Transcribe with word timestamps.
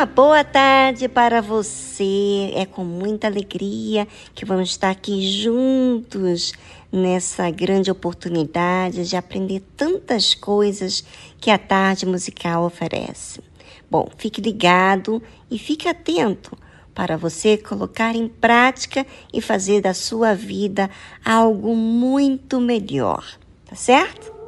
Uma 0.00 0.06
boa 0.06 0.42
tarde 0.42 1.10
para 1.10 1.42
você. 1.42 2.52
É 2.54 2.64
com 2.64 2.82
muita 2.82 3.26
alegria 3.26 4.08
que 4.34 4.46
vamos 4.46 4.70
estar 4.70 4.88
aqui 4.88 5.30
juntos 5.30 6.54
nessa 6.90 7.50
grande 7.50 7.90
oportunidade 7.90 9.06
de 9.06 9.14
aprender 9.14 9.60
tantas 9.76 10.32
coisas 10.32 11.04
que 11.38 11.50
a 11.50 11.58
tarde 11.58 12.06
musical 12.06 12.64
oferece. 12.64 13.42
Bom, 13.90 14.08
fique 14.16 14.40
ligado 14.40 15.22
e 15.50 15.58
fique 15.58 15.86
atento 15.86 16.56
para 16.94 17.18
você 17.18 17.58
colocar 17.58 18.16
em 18.16 18.26
prática 18.26 19.06
e 19.30 19.42
fazer 19.42 19.82
da 19.82 19.92
sua 19.92 20.32
vida 20.34 20.88
algo 21.22 21.76
muito 21.76 22.58
melhor, 22.58 23.22
tá 23.66 23.76
certo? 23.76 24.39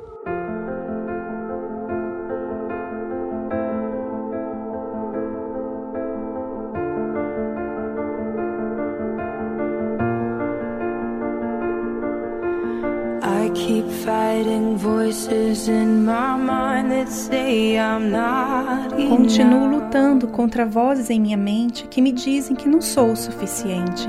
Continuo 19.09 19.67
lutando 19.67 20.27
contra 20.29 20.67
vozes 20.67 21.11
em 21.11 21.21
minha 21.21 21.37
mente 21.37 21.87
que 21.89 22.01
me 22.01 22.13
dizem 22.13 22.57
que 22.57 22.69
não 22.69 22.81
sou 22.81 23.13
o 23.13 23.17
suficiente. 23.17 24.09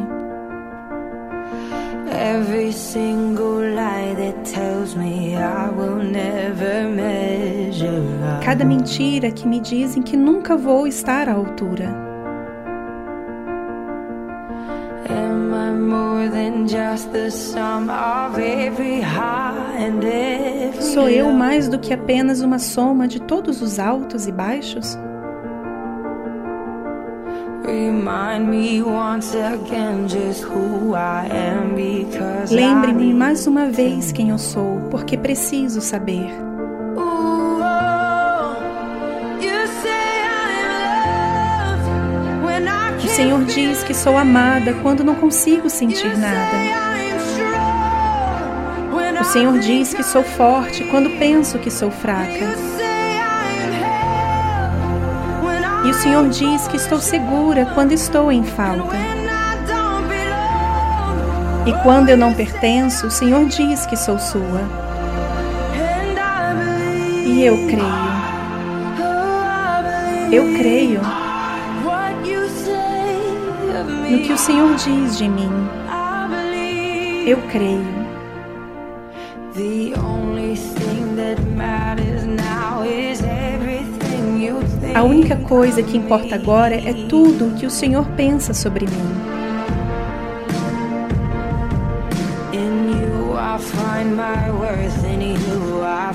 Cada 8.44 8.64
mentira 8.64 9.32
que 9.32 9.48
me 9.48 9.60
dizem 9.60 10.02
que 10.02 10.16
nunca 10.16 10.56
vou 10.56 10.88
estar 10.88 11.28
à 11.28 11.34
altura. 11.34 12.14
Sou 20.82 21.10
eu 21.10 21.32
mais 21.32 21.68
do 21.68 21.80
que 21.80 21.94
apenas 21.94 22.42
uma 22.42 22.60
soma 22.60 23.08
de 23.08 23.22
todos 23.22 23.62
os 23.62 23.80
altos 23.80 24.28
e 24.28 24.32
baixos? 24.32 24.98
Lembre-me 32.54 33.14
mais 33.14 33.48
uma 33.48 33.68
vez 33.68 34.12
quem 34.12 34.30
eu 34.30 34.38
sou, 34.38 34.82
porque 34.92 35.18
preciso 35.18 35.80
saber. 35.82 36.30
O 43.04 43.08
Senhor 43.16 43.44
diz 43.46 43.84
que 43.84 43.94
sou 43.94 44.18
amada 44.18 44.74
quando 44.82 45.04
não 45.04 45.16
consigo 45.16 45.70
sentir 45.70 46.18
nada. 46.18 46.93
O 49.20 49.24
Senhor 49.24 49.60
diz 49.60 49.94
que 49.94 50.04
sou 50.04 50.24
forte 50.24 50.84
quando 50.86 51.18
penso 51.18 51.60
que 51.60 51.72
sou 51.72 51.90
fraca. 51.90 52.46
E 55.86 55.90
o 55.90 55.94
Senhor 55.94 56.30
diz 56.30 56.68
que 56.68 56.78
estou 56.78 57.00
segura 57.00 57.66
quando 57.74 57.92
estou 57.92 58.32
em 58.32 58.44
falta. 58.44 58.96
E 61.66 61.74
quando 61.84 62.10
eu 62.10 62.18
não 62.18 62.34
pertenço, 62.34 63.08
o 63.08 63.12
Senhor 63.12 63.46
diz 63.46 63.86
que 63.86 63.96
sou 63.96 64.20
sua. 64.20 64.62
E 67.26 67.44
eu 67.44 67.56
creio. 67.68 68.14
Eu 70.32 70.58
creio 70.58 71.02
no 74.10 74.20
que 74.20 74.34
o 74.34 74.38
Senhor 74.38 74.76
diz 74.76 75.18
de 75.18 75.30
mim. 75.30 75.52
Eu 77.26 77.38
creio. 77.52 77.93
A 84.96 85.02
única 85.02 85.36
coisa 85.36 85.82
que 85.82 85.98
importa 85.98 86.36
agora 86.36 86.76
é 86.76 86.94
tudo 87.10 87.48
o 87.48 87.52
que 87.56 87.66
o 87.66 87.70
Senhor 87.70 88.06
pensa 88.16 88.54
sobre 88.54 88.86
mim. 88.86 89.34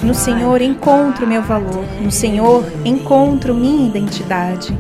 No 0.03 0.15
Senhor 0.15 0.63
encontro 0.63 1.27
meu 1.27 1.43
valor, 1.43 1.85
no 2.01 2.11
Senhor 2.13 2.65
encontro 2.85 3.53
minha 3.53 3.89
identidade. 3.89 4.73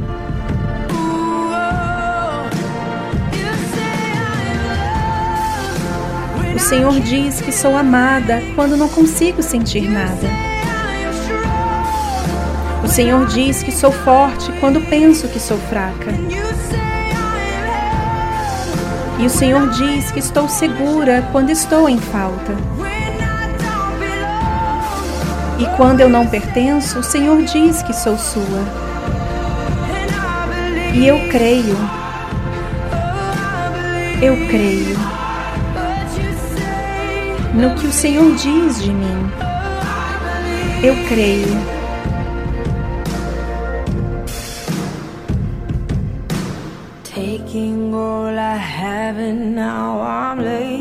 O 6.54 6.58
Senhor 6.58 7.00
diz 7.00 7.40
que 7.40 7.50
sou 7.50 7.76
amada 7.76 8.40
quando 8.54 8.76
não 8.76 8.88
consigo 8.88 9.42
sentir 9.42 9.90
nada. 9.90 10.47
Senhor 12.98 13.26
diz 13.26 13.62
que 13.62 13.70
sou 13.70 13.92
forte 13.92 14.50
quando 14.58 14.80
penso 14.90 15.28
que 15.28 15.38
sou 15.38 15.56
fraca. 15.56 16.10
E 19.20 19.24
o 19.24 19.30
Senhor 19.30 19.70
diz 19.70 20.10
que 20.10 20.18
estou 20.18 20.48
segura 20.48 21.24
quando 21.30 21.50
estou 21.50 21.88
em 21.88 21.96
falta. 21.96 22.52
E 25.60 25.76
quando 25.76 26.00
eu 26.00 26.08
não 26.08 26.26
pertenço, 26.26 26.98
o 26.98 27.02
Senhor 27.04 27.40
diz 27.42 27.84
que 27.84 27.92
sou 27.92 28.18
sua. 28.18 28.64
E 30.92 31.06
eu 31.06 31.20
creio. 31.28 31.76
Eu 34.20 34.34
creio 34.48 34.98
no 37.54 37.76
que 37.76 37.86
o 37.86 37.92
Senhor 37.92 38.34
diz 38.34 38.82
de 38.82 38.90
mim. 38.90 39.30
Eu 40.82 40.96
creio. 41.06 41.77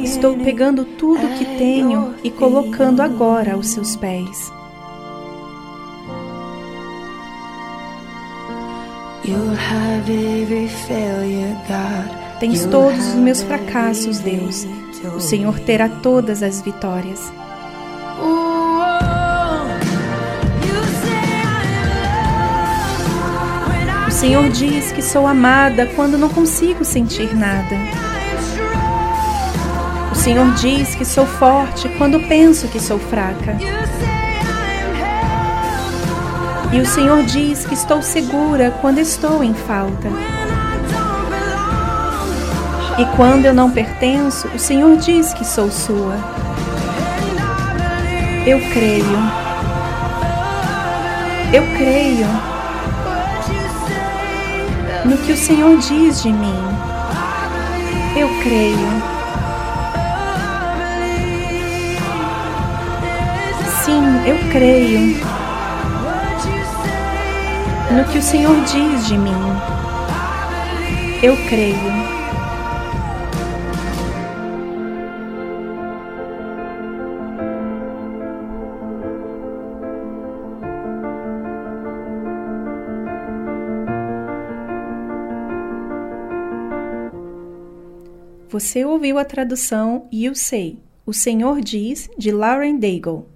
Estou 0.03 0.37
pegando 0.37 0.83
tudo 0.83 1.37
que 1.37 1.45
tenho 1.57 2.15
e 2.23 2.31
colocando 2.31 3.01
agora 3.01 3.53
aos 3.53 3.69
seus 3.69 3.95
pés. 3.95 4.51
Tens 12.39 12.65
todos 12.65 13.09
os 13.09 13.15
meus 13.15 13.41
fracassos, 13.41 14.19
Deus. 14.19 14.65
O 15.15 15.19
Senhor 15.19 15.59
terá 15.59 15.89
todas 15.89 16.41
as 16.41 16.61
vitórias. 16.61 17.31
Senhor 24.17 24.49
diz 24.49 24.91
que 24.91 25.01
sou 25.03 25.27
amada 25.27 25.85
quando 25.95 26.17
não 26.17 26.27
consigo 26.27 26.83
sentir 26.83 27.37
nada. 27.37 27.75
O 30.11 30.15
Senhor 30.15 30.55
diz 30.55 30.95
que 30.95 31.05
sou 31.05 31.23
forte 31.23 31.87
quando 31.99 32.19
penso 32.27 32.67
que 32.67 32.79
sou 32.79 32.97
fraca. 32.97 33.55
E 36.73 36.81
o 36.81 36.85
Senhor 36.87 37.23
diz 37.25 37.63
que 37.63 37.75
estou 37.75 38.01
segura 38.01 38.75
quando 38.81 38.97
estou 38.97 39.43
em 39.43 39.53
falta. 39.53 40.07
E 42.97 43.05
quando 43.15 43.45
eu 43.45 43.53
não 43.53 43.69
pertenço, 43.69 44.47
o 44.47 44.57
Senhor 44.57 44.97
diz 44.97 45.31
que 45.31 45.45
sou 45.45 45.69
sua. 45.69 46.15
Eu 48.47 48.59
creio. 48.71 49.19
Eu 51.53 51.61
creio 51.77 52.56
no 55.07 55.17
que 55.19 55.31
o 55.31 55.37
Senhor 55.37 55.77
diz 55.77 56.21
de 56.21 56.33
mim. 56.33 56.59
Eu 58.17 58.27
creio. 58.43 58.77
Sim, 63.85 64.03
eu 64.25 64.37
creio 64.51 65.15
no 67.91 68.03
que 68.11 68.17
o 68.17 68.21
Senhor 68.21 68.55
diz 68.65 69.07
de 69.07 69.17
mim. 69.17 69.31
Eu 71.23 71.37
creio. 71.47 72.16
Você 88.57 88.83
ouviu 88.83 89.19
a 89.19 89.23
tradução 89.23 90.07
You 90.11 90.33
Say, 90.33 90.79
O 91.05 91.13
Senhor 91.13 91.61
Diz, 91.61 92.09
de 92.17 92.31
Lauren 92.31 92.79
Daigle. 92.79 93.29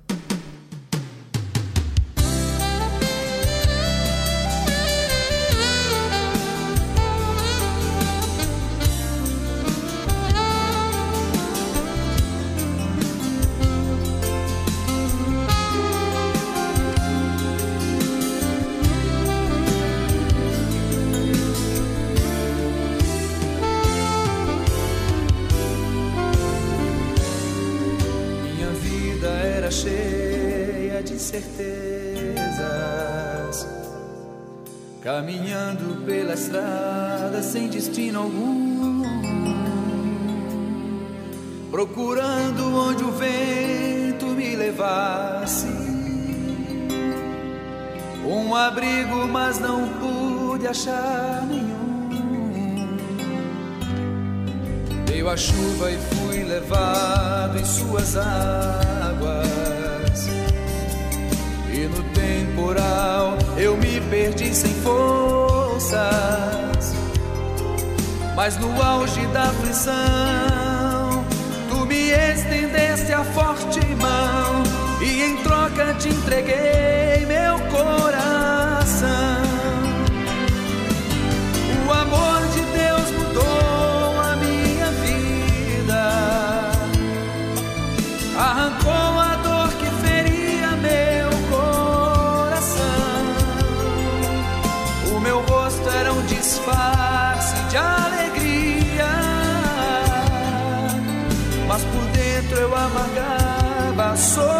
Amargava 102.91 104.11
a 104.11 104.15
solidão. 104.15 104.51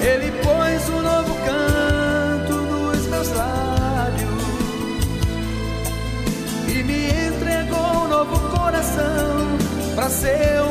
Ele 0.00 0.30
pôs 0.42 0.88
um 0.90 1.02
novo 1.02 1.34
canto 1.44 2.54
nos 2.54 3.06
meus 3.06 3.28
lábios 3.30 4.30
e 6.68 6.82
me 6.84 7.08
entregou 7.28 8.04
um 8.04 8.08
novo 8.08 8.38
coração 8.50 9.58
para 9.94 10.08
seu 10.10 10.63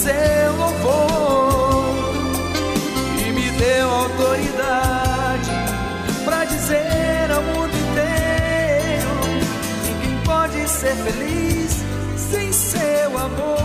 seu 0.00 0.56
louvor 0.56 1.94
e 3.18 3.32
me 3.32 3.50
deu 3.50 3.90
autoridade 3.90 5.50
para 6.24 6.44
dizer 6.46 7.30
ao 7.30 7.42
mundo 7.42 7.74
inteiro 7.74 9.10
ninguém 9.84 10.24
pode 10.24 10.66
ser 10.66 10.94
feliz 10.96 11.84
sem 12.16 12.50
seu 12.50 13.18
amor. 13.18 13.60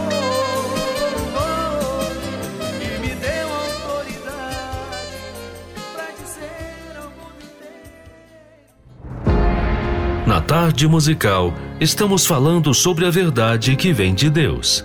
Na 10.28 10.42
tarde 10.42 10.88
musical, 10.88 11.54
estamos 11.80 12.26
falando 12.26 12.74
sobre 12.74 13.06
a 13.06 13.12
verdade 13.12 13.76
que 13.78 13.94
vem 13.94 14.14
de 14.14 14.30
Deus. 14.30 14.84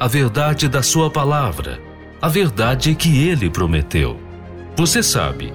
A 0.00 0.06
verdade 0.06 0.66
da 0.66 0.82
Sua 0.82 1.10
palavra. 1.10 1.78
A 2.22 2.26
verdade 2.26 2.94
que 2.94 3.28
Ele 3.28 3.50
prometeu. 3.50 4.18
Você 4.74 5.02
sabe, 5.02 5.52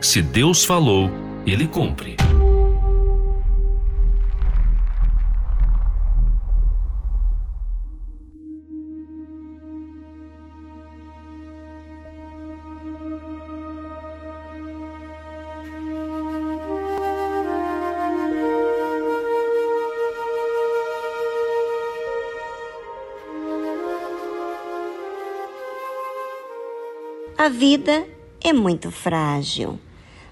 se 0.00 0.22
Deus 0.22 0.64
falou, 0.64 1.10
Ele 1.44 1.66
cumpre. 1.66 2.17
A 27.48 27.50
vida 27.50 28.06
é 28.44 28.52
muito 28.52 28.90
frágil. 28.90 29.80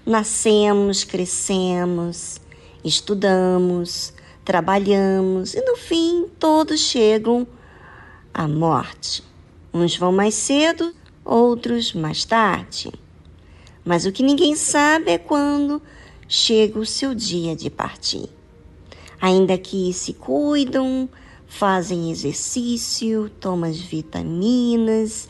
Nascemos, 0.05 1.03
crescemos, 1.03 2.39
estudamos, 2.85 4.13
trabalhamos 4.45 5.55
e 5.55 5.61
no 5.65 5.75
fim 5.77 6.27
todos 6.37 6.79
chegam 6.79 7.47
à 8.31 8.47
morte. 8.47 9.23
Uns 9.73 9.97
vão 9.97 10.11
mais 10.11 10.35
cedo, 10.35 10.93
outros 11.25 11.91
mais 11.91 12.23
tarde. 12.23 12.93
Mas 13.83 14.05
o 14.05 14.11
que 14.11 14.21
ninguém 14.21 14.55
sabe 14.55 15.09
é 15.09 15.17
quando 15.17 15.81
chega 16.27 16.77
o 16.77 16.85
seu 16.85 17.15
dia 17.15 17.55
de 17.55 17.71
partir. 17.71 18.29
Ainda 19.19 19.57
que 19.57 19.91
se 19.91 20.13
cuidam, 20.13 21.09
fazem 21.47 22.11
exercício, 22.11 23.27
tomam 23.39 23.67
as 23.67 23.79
vitaminas, 23.79 25.27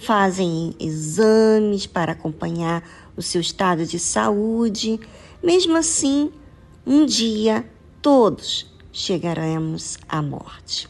fazem 0.00 0.74
exames 0.78 1.86
para 1.86 2.12
acompanhar 2.12 2.82
o 3.16 3.22
seu 3.22 3.40
estado 3.40 3.84
de 3.84 3.98
saúde. 3.98 5.00
Mesmo 5.42 5.76
assim, 5.76 6.32
um 6.86 7.04
dia 7.04 7.68
todos 8.00 8.72
chegaremos 8.92 9.98
à 10.08 10.22
morte. 10.22 10.88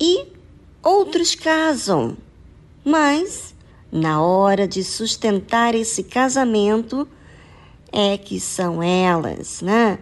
E 0.00 0.26
outros 0.82 1.34
casam, 1.34 2.16
mas 2.84 3.54
na 3.90 4.22
hora 4.22 4.66
de 4.66 4.82
sustentar 4.82 5.74
esse 5.74 6.02
casamento 6.02 7.06
é 7.92 8.16
que 8.16 8.40
são 8.40 8.82
elas, 8.82 9.60
né? 9.60 9.98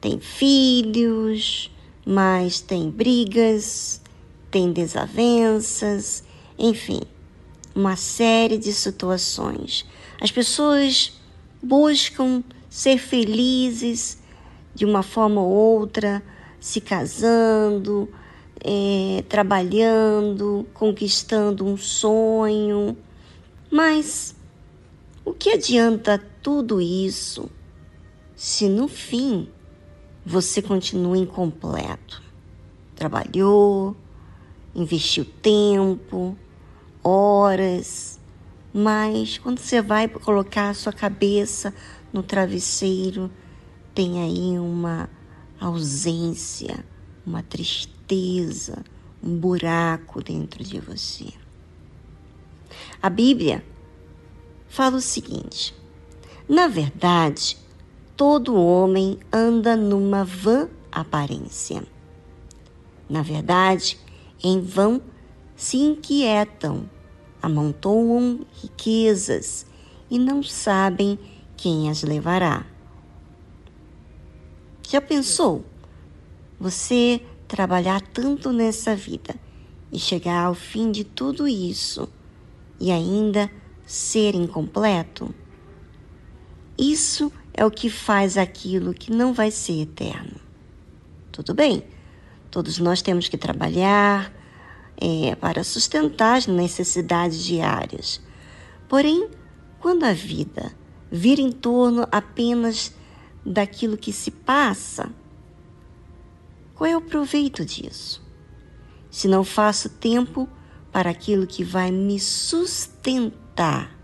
Tem 0.00 0.20
filhos, 0.20 1.70
mas 2.04 2.60
tem 2.60 2.90
brigas, 2.90 3.99
tem 4.50 4.72
desavenças, 4.72 6.24
enfim, 6.58 7.00
uma 7.74 7.96
série 7.96 8.58
de 8.58 8.72
situações. 8.72 9.86
As 10.20 10.30
pessoas 10.30 11.18
buscam 11.62 12.42
ser 12.68 12.98
felizes 12.98 14.18
de 14.74 14.84
uma 14.84 15.02
forma 15.02 15.40
ou 15.40 15.50
outra, 15.50 16.22
se 16.58 16.80
casando, 16.80 18.08
é, 18.62 19.24
trabalhando, 19.28 20.66
conquistando 20.74 21.64
um 21.64 21.76
sonho. 21.76 22.96
Mas 23.70 24.34
o 25.24 25.32
que 25.32 25.50
adianta 25.50 26.22
tudo 26.42 26.80
isso 26.80 27.50
se 28.34 28.68
no 28.68 28.88
fim 28.88 29.48
você 30.24 30.60
continua 30.60 31.16
incompleto? 31.16 32.22
Trabalhou, 32.94 33.96
investiu 34.74 35.24
tempo, 35.24 36.36
horas, 37.02 38.18
mas 38.72 39.38
quando 39.38 39.58
você 39.58 39.82
vai 39.82 40.08
colocar 40.08 40.70
a 40.70 40.74
sua 40.74 40.92
cabeça 40.92 41.74
no 42.12 42.22
travesseiro, 42.22 43.30
tem 43.94 44.22
aí 44.22 44.58
uma 44.58 45.08
ausência, 45.60 46.84
uma 47.26 47.42
tristeza, 47.42 48.84
um 49.22 49.36
buraco 49.36 50.22
dentro 50.22 50.62
de 50.62 50.78
você. 50.80 51.26
A 53.02 53.10
Bíblia 53.10 53.64
fala 54.68 54.96
o 54.96 55.00
seguinte: 55.00 55.74
na 56.48 56.68
verdade, 56.68 57.56
todo 58.16 58.56
homem 58.56 59.18
anda 59.32 59.76
numa 59.76 60.24
vã 60.24 60.68
aparência. 60.90 61.82
Na 63.08 63.22
verdade, 63.22 63.98
em 64.42 64.60
vão 64.60 65.00
se 65.54 65.76
inquietam, 65.76 66.88
amontoam 67.42 68.46
riquezas 68.62 69.66
e 70.10 70.18
não 70.18 70.42
sabem 70.42 71.18
quem 71.56 71.90
as 71.90 72.02
levará. 72.02 72.66
Já 74.88 75.00
pensou? 75.00 75.64
Você 76.58 77.22
trabalhar 77.46 78.00
tanto 78.00 78.52
nessa 78.52 78.96
vida 78.96 79.34
e 79.92 79.98
chegar 79.98 80.44
ao 80.46 80.54
fim 80.54 80.90
de 80.90 81.04
tudo 81.04 81.46
isso 81.46 82.08
e 82.80 82.90
ainda 82.90 83.50
ser 83.86 84.34
incompleto? 84.34 85.34
Isso 86.78 87.30
é 87.52 87.64
o 87.64 87.70
que 87.70 87.90
faz 87.90 88.38
aquilo 88.38 88.94
que 88.94 89.12
não 89.12 89.34
vai 89.34 89.50
ser 89.50 89.82
eterno. 89.82 90.40
Tudo 91.30 91.54
bem, 91.54 91.84
todos 92.50 92.78
nós 92.78 93.00
temos 93.00 93.28
que 93.28 93.38
trabalhar 93.38 94.32
é, 95.00 95.34
para 95.36 95.64
sustentar 95.64 96.36
as 96.36 96.46
necessidades 96.46 97.42
diárias. 97.42 98.20
Porém, 98.88 99.28
quando 99.78 100.04
a 100.04 100.12
vida 100.12 100.72
vira 101.10 101.40
em 101.40 101.52
torno 101.52 102.06
apenas 102.10 102.92
daquilo 103.44 103.96
que 103.96 104.12
se 104.12 104.30
passa, 104.30 105.10
qual 106.74 106.90
é 106.90 106.96
o 106.96 107.00
proveito 107.00 107.64
disso? 107.64 108.22
Se 109.10 109.28
não 109.28 109.44
faço 109.44 109.88
tempo 109.88 110.48
para 110.92 111.10
aquilo 111.10 111.46
que 111.46 111.64
vai 111.64 111.90
me 111.90 112.18
sustentar. 112.18 113.96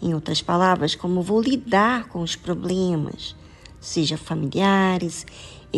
Em 0.00 0.12
outras 0.14 0.42
palavras, 0.42 0.94
como 0.94 1.22
vou 1.22 1.40
lidar 1.40 2.08
com 2.08 2.20
os 2.20 2.36
problemas, 2.36 3.34
seja 3.80 4.16
familiares, 4.16 5.24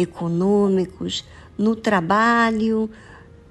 econômicos, 0.01 1.25
no 1.57 1.75
trabalho, 1.75 2.89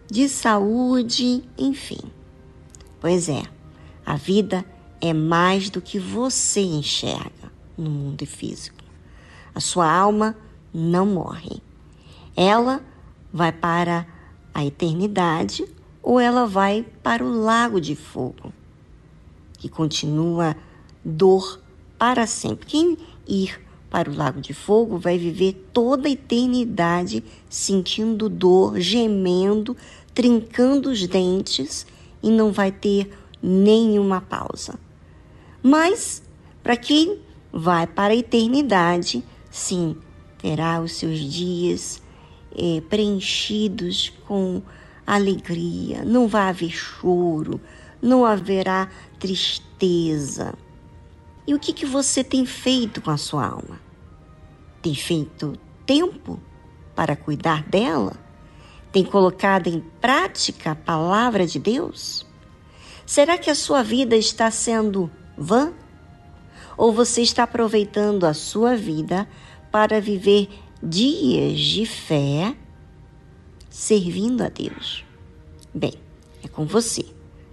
de 0.10 0.30
saúde, 0.30 1.44
enfim. 1.58 2.00
Pois 3.02 3.28
é, 3.28 3.44
a 4.06 4.16
vida 4.16 4.66
é 5.02 5.14
mais 5.14 5.70
do 5.70 5.82
que 5.82 6.00
você 6.00 6.62
enxerga 6.62 7.52
no 7.78 7.90
mundo 7.90 8.26
físico. 8.26 8.84
A 9.54 9.60
sua 9.60 9.92
alma 9.92 10.36
não 10.74 11.06
morre. 11.06 11.62
Ela 12.36 12.82
vai 13.34 13.52
para 13.52 14.08
a 14.54 14.66
eternidade 14.66 15.68
ou 16.02 16.20
ela 16.20 16.48
vai 16.48 16.86
para 17.04 17.24
o 17.24 17.44
lago 17.44 17.82
de 17.82 17.96
fogo, 17.96 18.54
que 19.58 19.68
continua 19.68 20.56
dor 21.04 21.60
para 21.98 22.26
sempre. 22.26 22.66
Quem 22.66 22.98
ir 23.28 23.67
para 23.90 24.10
o 24.10 24.16
lago 24.16 24.42
de 24.42 24.54
fogo 24.54 24.98
vai 24.98 25.18
viver 25.18 25.70
toda 25.72 26.08
a 26.08 26.12
eternidade 26.12 27.24
sentindo 27.50 28.28
dor, 28.28 28.80
gemendo, 28.80 29.76
trincando 30.14 30.90
os 30.90 31.08
dentes 31.08 31.86
e 32.22 32.30
não 32.30 32.52
vai 32.52 32.72
ter 32.72 33.12
nenhuma 33.42 34.20
pausa. 34.20 34.78
Mas 35.64 36.22
para 36.62 36.76
quem 36.76 37.20
vai 37.52 37.88
para 37.88 38.14
a 38.14 38.18
eternidade, 38.18 39.24
sim, 39.50 39.96
terá 40.38 40.82
os 40.82 40.94
seus 40.94 41.20
dias 41.20 42.02
eh, 42.56 42.82
preenchidos 42.90 44.12
com 44.28 44.62
alegria, 45.06 46.04
não 46.04 46.28
vai 46.28 46.50
haver 46.50 46.72
choro, 46.72 47.62
não 48.02 48.26
haverá 48.26 48.90
tristeza. 49.18 50.54
E 51.48 51.54
o 51.54 51.60
que, 51.60 51.72
que 51.72 51.86
você 51.86 52.26
tem 52.26 52.46
feito 52.46 53.02
com 53.02 53.10
a 53.10 53.16
sua 53.16 53.48
alma? 53.48 53.80
Tem 54.82 54.94
feito 54.94 55.58
tempo 55.86 56.40
para 56.94 57.16
cuidar 57.16 57.64
dela? 57.64 58.14
Tem 58.92 59.06
colocado 59.06 59.68
em 59.68 59.80
prática 60.02 60.72
a 60.72 60.76
palavra 60.76 61.48
de 61.48 61.58
Deus? 61.58 62.28
Será 63.06 63.38
que 63.38 63.50
a 63.50 63.56
sua 63.56 63.82
vida 63.82 64.18
está 64.18 64.52
sendo 64.52 65.10
vã? 65.38 65.72
Ou 66.76 66.92
você 66.92 67.22
está 67.22 67.44
aproveitando 67.44 68.26
a 68.26 68.34
sua 68.34 68.76
vida 68.76 69.26
para 69.72 70.02
viver 70.02 70.50
dias 70.84 71.58
de 71.58 71.86
fé 71.86 72.54
servindo 73.70 74.42
a 74.44 74.50
Deus? 74.50 75.06
Bem, 75.74 75.94
é 76.44 76.48
com 76.50 76.66
você. 76.66 77.06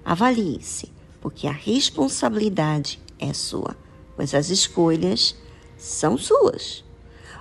Avalie-se, 0.04 0.92
porque 1.20 1.46
a 1.46 1.52
responsabilidade 1.52 2.98
é 3.18 3.32
sua, 3.32 3.76
pois 4.16 4.34
as 4.34 4.50
escolhas 4.50 5.34
são 5.76 6.16
suas. 6.16 6.84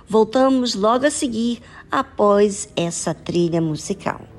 Voltamos 0.06 0.74
logo 0.74 1.06
a 1.06 1.10
seguir 1.10 1.62
após 1.90 2.68
essa 2.76 3.14
trilha 3.14 3.60
musical. 3.60 4.33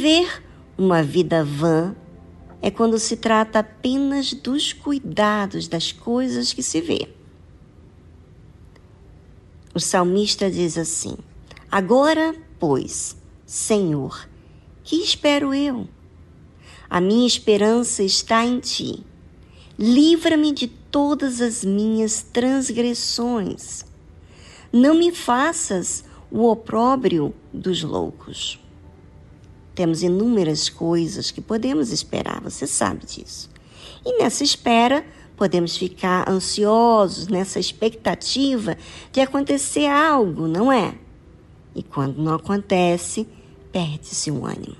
Viver 0.00 0.44
uma 0.78 1.02
vida 1.02 1.44
vã 1.44 1.92
é 2.62 2.70
quando 2.70 3.00
se 3.00 3.16
trata 3.16 3.58
apenas 3.58 4.32
dos 4.32 4.72
cuidados 4.72 5.66
das 5.66 5.90
coisas 5.90 6.52
que 6.52 6.62
se 6.62 6.80
vê. 6.80 7.08
O 9.74 9.80
salmista 9.80 10.48
diz 10.48 10.78
assim: 10.78 11.16
Agora, 11.68 12.32
pois, 12.60 13.16
Senhor, 13.44 14.28
que 14.84 15.02
espero 15.02 15.52
eu? 15.52 15.88
A 16.88 17.00
minha 17.00 17.26
esperança 17.26 18.04
está 18.04 18.46
em 18.46 18.60
ti. 18.60 19.04
Livra-me 19.76 20.52
de 20.52 20.68
todas 20.68 21.40
as 21.40 21.64
minhas 21.64 22.22
transgressões. 22.22 23.84
Não 24.72 24.94
me 24.94 25.10
faças 25.10 26.04
o 26.30 26.48
opróbrio 26.48 27.34
dos 27.52 27.82
loucos. 27.82 28.60
Temos 29.78 30.02
inúmeras 30.02 30.68
coisas 30.68 31.30
que 31.30 31.40
podemos 31.40 31.92
esperar, 31.92 32.40
você 32.40 32.66
sabe 32.66 33.06
disso. 33.06 33.48
E 34.04 34.18
nessa 34.18 34.42
espera, 34.42 35.06
podemos 35.36 35.76
ficar 35.76 36.28
ansiosos 36.28 37.28
nessa 37.28 37.60
expectativa 37.60 38.76
de 39.12 39.20
acontecer 39.20 39.86
algo, 39.86 40.48
não 40.48 40.72
é? 40.72 40.96
E 41.76 41.84
quando 41.84 42.20
não 42.20 42.34
acontece, 42.34 43.28
perde-se 43.70 44.32
o 44.32 44.44
ânimo. 44.44 44.74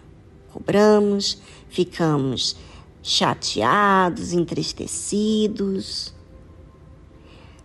Cobramos, 0.53 1.41
ficamos 1.69 2.57
chateados, 3.01 4.33
entristecidos. 4.33 6.13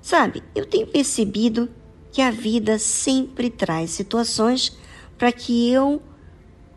Sabe, 0.04 0.44
eu 0.54 0.68
tenho 0.68 0.86
percebido 0.86 1.68
que 2.12 2.22
a 2.22 2.30
vida 2.30 2.78
sempre 2.78 3.50
traz 3.50 3.90
situações 3.90 4.78
para 5.18 5.32
que 5.32 5.72
eu 5.72 6.00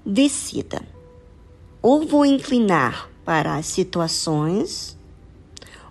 decida. 0.07 0.81
Ou 1.83 2.07
vou 2.07 2.25
inclinar 2.25 3.11
para 3.25 3.57
as 3.57 3.66
situações, 3.66 4.97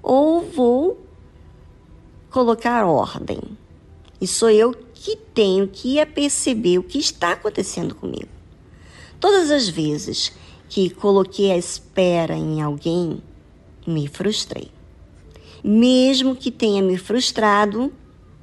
ou 0.02 0.42
vou 0.42 1.06
colocar 2.30 2.86
ordem. 2.86 3.40
E 4.20 4.26
sou 4.26 4.50
eu 4.50 4.74
que 4.94 5.18
tenho 5.18 5.68
que 5.68 6.04
perceber 6.06 6.78
o 6.78 6.84
que 6.84 6.98
está 6.98 7.34
acontecendo 7.34 7.94
comigo. 7.94 8.30
Todas 9.20 9.52
as 9.52 9.68
vezes 9.68 10.32
que 10.70 10.90
coloquei 10.90 11.52
a 11.52 11.58
espera 11.58 12.36
em 12.36 12.62
alguém, 12.62 13.22
me 13.86 14.08
frustrei. 14.08 14.72
Mesmo 15.64 16.36
que 16.36 16.52
tenha 16.52 16.82
me 16.82 16.98
frustrado, 16.98 17.94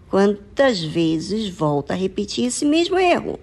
quantas 0.09 0.81
vezes 0.81 1.49
volto 1.49 1.91
a 1.91 1.95
repetir 1.95 2.47
esse 2.47 2.65
mesmo 2.65 2.99
erro? 2.99 3.39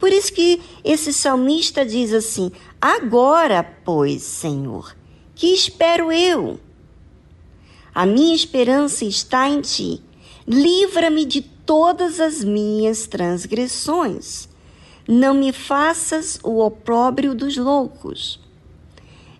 Por 0.00 0.10
isso 0.10 0.32
que 0.32 0.62
esse 0.82 1.12
salmista 1.12 1.84
diz 1.84 2.14
assim: 2.14 2.50
Agora, 2.80 3.62
pois, 3.62 4.22
Senhor, 4.22 4.96
que 5.34 5.48
espero 5.48 6.10
eu? 6.10 6.58
A 7.94 8.06
minha 8.06 8.34
esperança 8.34 9.04
está 9.04 9.46
em 9.46 9.60
ti. 9.60 10.02
Livra-me 10.46 11.26
de 11.26 11.42
todas 11.42 12.18
as 12.18 12.42
minhas 12.42 13.06
transgressões. 13.06 14.48
Não 15.06 15.34
me 15.34 15.52
faças 15.52 16.38
o 16.42 16.64
opróbrio 16.64 17.34
dos 17.34 17.56
loucos. 17.58 18.40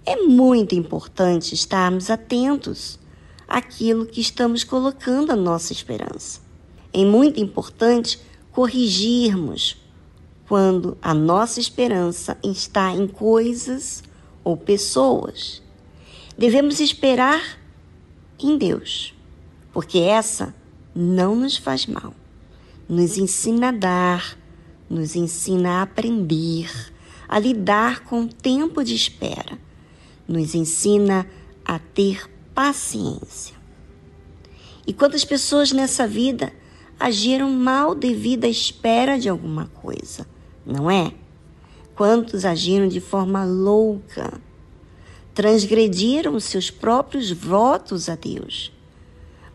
É 0.05 0.16
muito 0.16 0.75
importante 0.75 1.55
estarmos 1.55 2.11
atentos 2.11 2.99
àquilo 3.49 4.05
que 4.05 4.20
estamos 4.20 4.62
colocando 4.62 5.31
a 5.31 5.37
nossa 5.37 5.73
esperança. 5.73 6.40
É 6.92 7.05
muito 7.05 7.40
importante 7.40 8.20
corrigirmos 8.51 9.81
quando 10.50 10.98
a 11.00 11.14
nossa 11.14 11.60
esperança 11.60 12.36
está 12.42 12.90
em 12.92 13.06
coisas 13.06 14.02
ou 14.42 14.56
pessoas. 14.56 15.62
Devemos 16.36 16.80
esperar 16.80 17.40
em 18.36 18.58
Deus, 18.58 19.14
porque 19.72 19.98
essa 19.98 20.52
não 20.92 21.36
nos 21.36 21.56
faz 21.56 21.86
mal. 21.86 22.12
Nos 22.88 23.16
ensina 23.16 23.68
a 23.68 23.70
dar, 23.70 24.36
nos 24.90 25.14
ensina 25.14 25.74
a 25.74 25.82
aprender, 25.82 26.68
a 27.28 27.38
lidar 27.38 28.00
com 28.00 28.22
o 28.22 28.28
tempo 28.28 28.82
de 28.82 28.96
espera, 28.96 29.56
nos 30.26 30.56
ensina 30.56 31.30
a 31.64 31.78
ter 31.78 32.28
paciência. 32.52 33.54
E 34.84 34.92
quantas 34.92 35.24
pessoas 35.24 35.70
nessa 35.70 36.08
vida 36.08 36.52
agiram 36.98 37.48
mal 37.52 37.94
devido 37.94 38.46
à 38.46 38.48
espera 38.48 39.16
de 39.16 39.28
alguma 39.28 39.68
coisa? 39.68 40.26
Não 40.64 40.90
é? 40.90 41.12
Quantos 41.94 42.44
agiram 42.44 42.88
de 42.88 43.01
forma 43.01 43.44
louca, 43.44 44.40
transgrediram 45.35 46.38
seus 46.40 46.70
próprios 46.70 47.31
votos 47.31 48.09
a 48.09 48.14
Deus. 48.14 48.73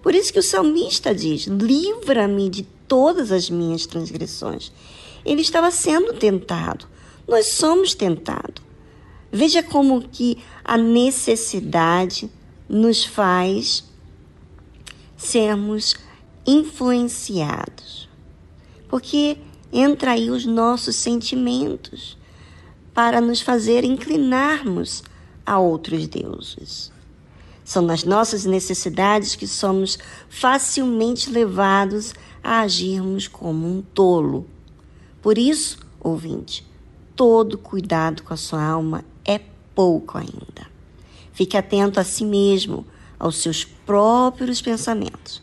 Por 0.02 0.14
isso 0.14 0.32
que 0.32 0.40
o 0.40 0.44
salmista 0.44 1.14
diz: 1.14 1.48
livra-me 1.48 2.50
de 2.50 2.64
todas 2.88 3.32
as 3.32 3.50
minhas 3.50 3.86
transgressões. 3.86 4.72
Ele 5.26 5.42
estava 5.42 5.72
sendo 5.72 6.14
tentado. 6.14 6.88
Nós 7.28 7.48
somos 7.48 7.96
tentados. 7.96 8.64
Veja 9.32 9.64
como 9.64 10.08
que 10.08 10.38
a 10.64 10.78
necessidade 10.78 12.30
nos 12.70 13.04
faz 13.04 13.84
sermos 15.18 15.96
influenciados. 16.46 18.08
Porque 18.88 19.38
entra 19.72 20.12
aí 20.12 20.30
os 20.30 20.46
nossos 20.46 20.96
sentimentos 20.96 22.18
para 22.94 23.20
nos 23.20 23.42
fazer 23.42 23.84
inclinarmos 23.84 25.04
a 25.46 25.60
outros 25.60 26.08
deuses. 26.08 26.92
São 27.64 27.82
nas 27.82 28.04
nossas 28.04 28.46
necessidades 28.46 29.36
que 29.36 29.48
somos 29.48 29.98
facilmente 30.30 31.30
levados 31.30 32.14
a 32.44 32.62
agirmos 32.62 33.28
como 33.28 33.68
um 33.68 33.82
tolo. 33.82 34.48
Por 35.22 35.38
isso, 35.38 35.80
ouvinte, 36.00 36.66
todo 37.16 37.58
cuidado 37.58 38.24
com 38.24 38.34
a 38.34 38.38
sua 38.38 38.64
alma 38.64 39.04
é 39.26 39.40
pouco 39.74 40.18
ainda. 40.18 40.68
Fique 41.34 41.58
atento 41.58 42.00
a 42.00 42.04
si 42.04 42.24
mesmo, 42.24 42.86
aos 43.20 43.38
seus 43.38 43.66
próprios 43.66 44.62
pensamentos. 44.62 45.42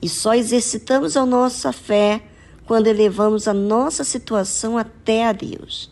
E 0.00 0.08
só 0.08 0.34
exercitamos 0.34 1.16
a 1.16 1.26
nossa 1.26 1.72
fé 1.72 2.22
quando 2.66 2.88
elevamos 2.88 3.46
a 3.46 3.54
nossa 3.54 4.02
situação 4.02 4.76
até 4.76 5.26
a 5.26 5.32
Deus, 5.32 5.90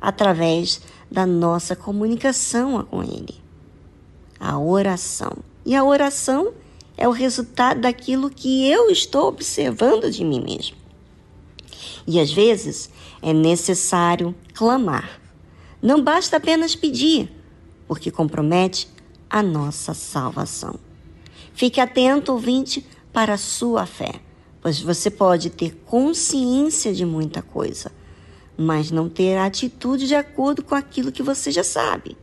através 0.00 0.80
da 1.10 1.26
nossa 1.26 1.76
comunicação 1.76 2.82
com 2.84 3.02
Ele. 3.02 3.34
A 4.40 4.58
oração. 4.58 5.36
E 5.64 5.76
a 5.76 5.84
oração 5.84 6.52
é 6.96 7.06
o 7.06 7.12
resultado 7.12 7.82
daquilo 7.82 8.30
que 8.30 8.68
eu 8.68 8.90
estou 8.90 9.28
observando 9.28 10.10
de 10.10 10.24
mim 10.24 10.40
mesmo. 10.40 10.76
E 12.06 12.18
às 12.18 12.32
vezes 12.32 12.90
é 13.22 13.32
necessário 13.32 14.34
clamar. 14.54 15.20
Não 15.80 16.02
basta 16.02 16.38
apenas 16.38 16.74
pedir, 16.74 17.30
porque 17.86 18.10
compromete 18.10 18.88
a 19.28 19.42
nossa 19.42 19.92
salvação. 19.92 20.78
Fique 21.52 21.80
atento, 21.80 22.32
ouvinte, 22.32 22.86
para 23.12 23.34
a 23.34 23.38
sua 23.38 23.86
fé 23.86 24.20
pois 24.64 24.80
você 24.80 25.10
pode 25.10 25.50
ter 25.50 25.74
consciência 25.84 26.94
de 26.94 27.04
muita 27.04 27.42
coisa, 27.42 27.92
mas 28.56 28.90
não 28.90 29.10
ter 29.10 29.36
atitude 29.36 30.06
de 30.06 30.14
acordo 30.14 30.64
com 30.64 30.74
aquilo 30.74 31.12
que 31.12 31.22
você 31.22 31.52
já 31.52 31.62
sabe. 31.62 32.16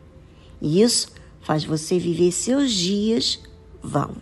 E 0.60 0.82
isso 0.82 1.10
faz 1.42 1.64
você 1.64 2.00
viver 2.00 2.32
seus 2.32 2.72
dias 2.72 3.40
vão 3.80 4.16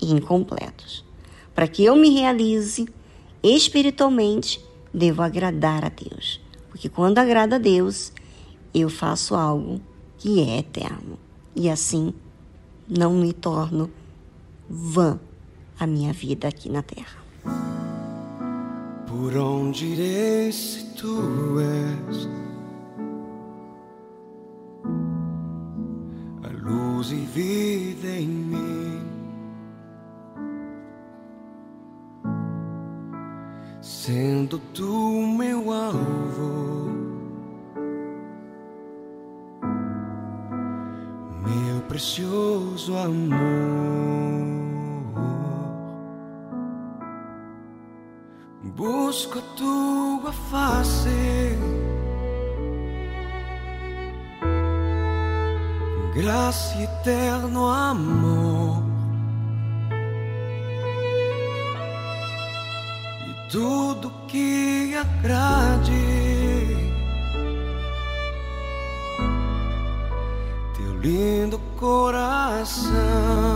e 0.00 0.12
incompletos. 0.12 1.04
Para 1.52 1.66
que 1.66 1.84
eu 1.84 1.96
me 1.96 2.10
realize 2.10 2.86
espiritualmente, 3.42 4.64
devo 4.94 5.20
agradar 5.20 5.84
a 5.84 5.88
Deus. 5.88 6.40
Porque 6.68 6.88
quando 6.88 7.18
agrada 7.18 7.56
a 7.56 7.58
Deus, 7.58 8.12
eu 8.72 8.88
faço 8.88 9.34
algo 9.34 9.80
que 10.16 10.40
é 10.40 10.58
eterno. 10.58 11.18
E 11.56 11.68
assim 11.68 12.14
não 12.88 13.14
me 13.14 13.32
torno 13.32 13.90
vã 14.70 15.18
a 15.78 15.86
minha 15.86 16.12
vida 16.12 16.48
aqui 16.48 16.68
na 16.70 16.82
terra. 16.82 17.18
Por 19.06 19.36
onde 19.36 19.86
irei 19.86 20.52
se 20.52 20.84
tu 20.94 21.58
és 21.60 22.28
a 26.42 26.48
luz 26.62 27.10
e 27.10 27.16
vida 27.16 28.08
em 28.08 28.28
mim? 28.28 29.02
Sendo 33.80 34.58
tu 34.72 35.26
meu 35.36 35.72
alvo, 35.72 36.90
meu 41.42 41.80
precioso 41.88 42.96
amor. 42.96 44.75
Busco 48.76 49.40
tua 49.56 50.32
face. 50.32 51.58
Graça 56.14 56.82
eterno 56.82 57.66
amor. 57.66 58.82
E 63.28 63.50
tudo 63.50 64.10
que 64.28 64.94
agrade. 64.94 66.76
Teu 70.76 70.98
lindo 71.00 71.58
coração. 71.76 73.55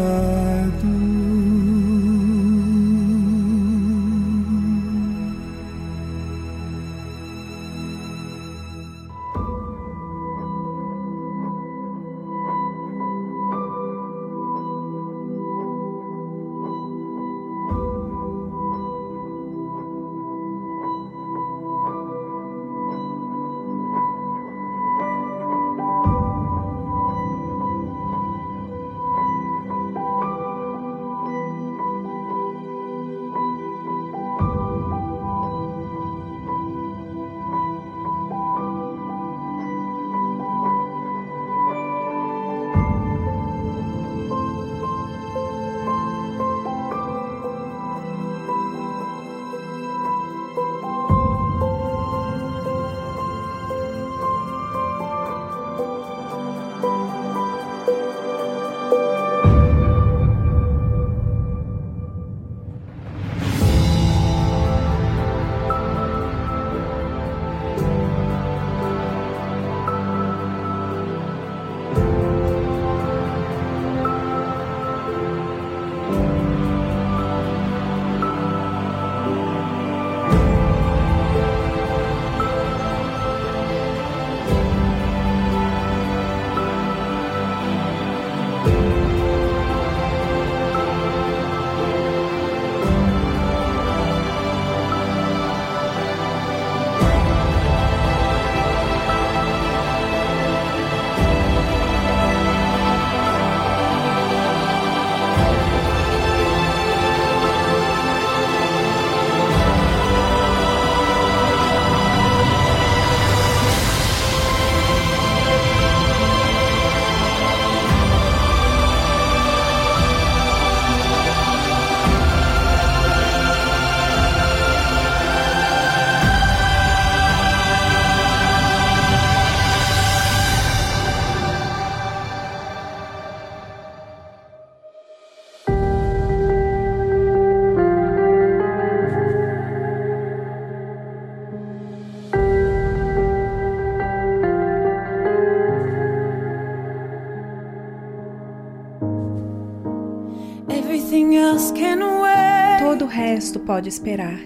Resto 153.41 153.59
pode 153.61 153.89
esperar. 153.89 154.37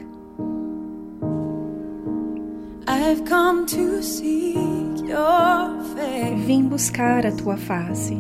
Vim 6.45 6.63
buscar 6.63 7.25
a 7.25 7.31
tua 7.33 7.57
face. 7.57 8.15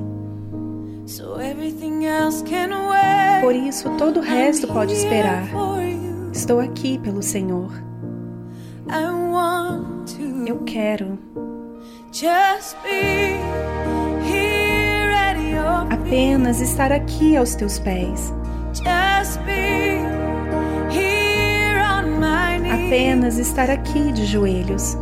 So 1.05 1.39
everything 1.39 2.05
else 2.05 2.43
can 2.43 2.71
wait. 2.89 3.41
Por 3.41 3.55
isso, 3.55 3.89
todo 3.97 4.19
o 4.19 4.21
resto 4.21 4.67
pode 4.67 4.93
esperar. 4.93 5.47
Estou 6.33 6.59
aqui 6.59 6.99
pelo 6.99 7.23
Senhor. 7.23 7.71
I 8.89 9.05
want 9.31 10.09
to 10.17 10.45
Eu 10.45 10.59
quero 10.65 11.17
apenas 15.89 16.59
estar 16.59 16.91
aqui 16.91 17.37
aos 17.37 17.55
teus 17.55 17.79
pés. 17.79 18.33
apenas 22.85 23.39
estar 23.39 23.69
aqui 23.69 24.11
de 24.11 24.25
joelhos. 24.25 24.95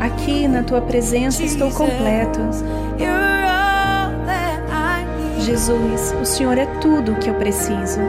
Aqui 0.00 0.48
na 0.48 0.62
tua 0.62 0.80
presença 0.80 1.42
estou 1.42 1.70
completo. 1.70 2.40
Jesus, 5.40 6.14
o 6.20 6.24
Senhor 6.24 6.56
é 6.56 6.66
tudo 6.80 7.12
o 7.12 7.16
que 7.16 7.28
eu 7.28 7.34
preciso. 7.34 8.00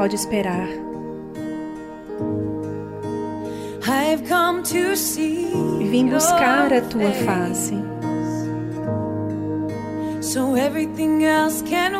Pode 0.00 0.16
esperar. 0.16 0.66
Vim 5.90 6.08
buscar 6.08 6.72
a 6.72 6.80
tua 6.80 7.10
face. 7.10 7.74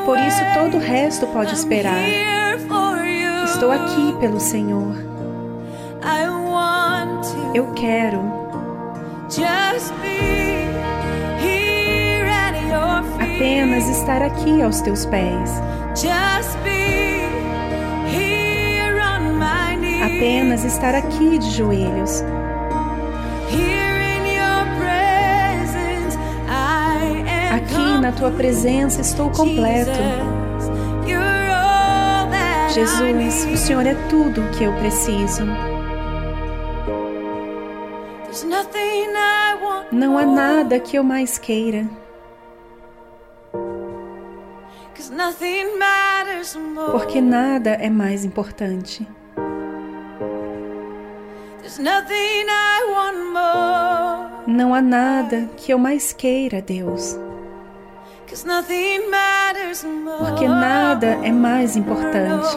Por 0.07 0.19
isso 0.19 0.41
todo 0.55 0.79
o 0.79 0.81
resto 0.81 1.27
pode 1.27 1.55
esperar. 1.55 2.01
Estou 3.45 3.71
aqui 3.71 4.17
pelo 4.19 4.41
Senhor. 4.41 4.97
Eu 7.55 7.71
quero 7.75 8.23
apenas 13.21 13.87
estar 13.91 14.23
aqui 14.23 14.63
aos 14.63 14.81
teus 14.81 15.05
pés. 15.05 15.61
Apenas 20.21 20.65
estar 20.65 20.95
aqui 20.95 21.39
de 21.39 21.51
joelhos. 21.51 22.23
Aqui 27.51 27.99
na 28.03 28.13
tua 28.13 28.31
presença 28.31 29.01
estou 29.01 29.31
completo. 29.31 29.99
Jesus, 32.75 33.47
o. 33.47 33.57
Senhor 33.57 33.87
é 33.87 33.95
tudo 34.11 34.43
o 34.43 34.51
que 34.51 34.65
eu 34.65 34.75
preciso. 34.75 35.45
Não 39.91 40.19
há 40.19 40.27
nada 40.27 40.79
que 40.79 40.99
eu 40.99 41.03
mais 41.03 41.39
queira, 41.39 41.89
porque 46.93 47.23
nada 47.23 47.71
é 47.71 47.89
mais 47.89 48.23
importante. 48.23 49.09
Não 54.47 54.75
há 54.75 54.83
nada 54.83 55.49
que 55.57 55.73
eu 55.73 55.79
mais 55.79 56.13
queira, 56.13 56.61
Deus, 56.61 57.17
porque 60.19 60.49
nada 60.49 61.07
é 61.23 61.31
mais 61.33 61.77
importante. 61.77 62.57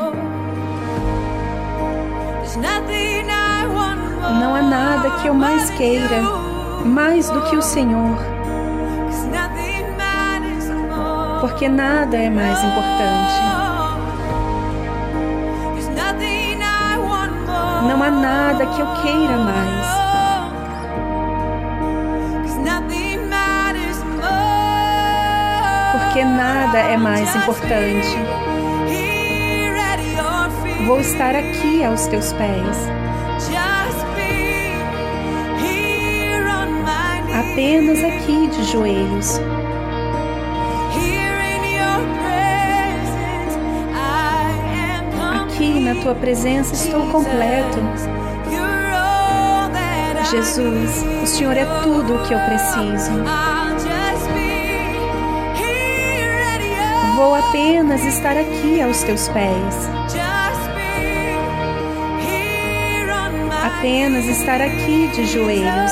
Não 4.39 4.55
há 4.55 4.61
nada 4.61 5.21
que 5.21 5.27
eu 5.27 5.33
mais 5.33 5.69
queira, 5.71 6.21
mais 6.85 7.29
do 7.29 7.41
que 7.43 7.55
o 7.55 7.61
Senhor, 7.61 8.17
porque 11.41 11.67
nada 11.69 12.17
é 12.17 12.29
mais 12.29 12.57
importante. 12.63 13.52
Não 17.87 18.01
há 18.01 18.09
nada 18.09 18.65
que 18.65 18.79
eu 18.79 18.87
queira 19.01 19.37
mais, 19.37 19.85
porque 25.91 26.23
nada 26.23 26.79
é 26.79 26.97
mais 26.97 27.35
importante. 27.35 28.17
Vou 30.87 30.99
estar 30.99 31.35
aqui 31.35 31.83
aos 31.83 32.07
teus 32.07 32.33
pés, 32.33 32.89
apenas 37.33 38.03
aqui 38.03 38.47
de 38.47 38.63
joelhos. 38.71 39.39
Aqui 45.53 45.79
na 45.79 45.93
tua 46.01 46.15
presença 46.15 46.73
estou 46.73 47.11
completo. 47.11 47.77
Jesus, 50.31 51.05
o 51.21 51.27
Senhor 51.27 51.55
é 51.55 51.63
tudo 51.83 52.15
o 52.15 52.23
que 52.27 52.33
eu 52.33 52.39
preciso. 52.39 53.11
Vou 57.15 57.35
apenas 57.35 58.03
estar 58.03 58.35
aqui 58.35 58.81
aos 58.81 59.03
teus 59.03 59.27
pés, 59.27 59.89
apenas 63.63 64.25
estar 64.25 64.59
aqui 64.59 65.07
de 65.13 65.27
joelhos. 65.27 65.91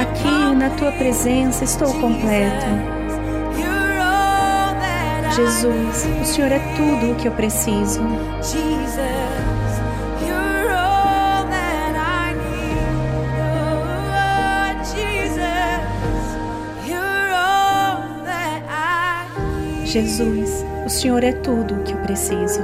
Aqui 0.00 0.54
na 0.56 0.70
tua 0.70 0.90
presença 0.90 1.62
estou 1.62 1.94
completo. 2.00 3.03
Jesus, 5.34 6.06
o 6.22 6.24
Senhor 6.24 6.52
é 6.52 6.60
tudo 6.76 7.10
o 7.10 7.14
que 7.16 7.26
eu 7.26 7.32
preciso. 7.32 8.00
Jesus. 19.84 20.64
Oh, 20.64 20.86
o 20.86 20.88
Senhor 20.88 21.24
é 21.24 21.32
tudo 21.32 21.74
o 21.74 21.82
que 21.82 21.92
eu 21.92 21.98
preciso. 21.98 22.60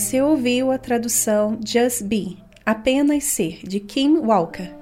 Você 0.00 0.22
ouviu 0.22 0.72
a 0.72 0.78
tradução 0.78 1.60
Just 1.62 2.04
Be, 2.04 2.38
apenas 2.64 3.24
ser, 3.24 3.60
de 3.62 3.78
Kim 3.78 4.16
Walker. 4.16 4.72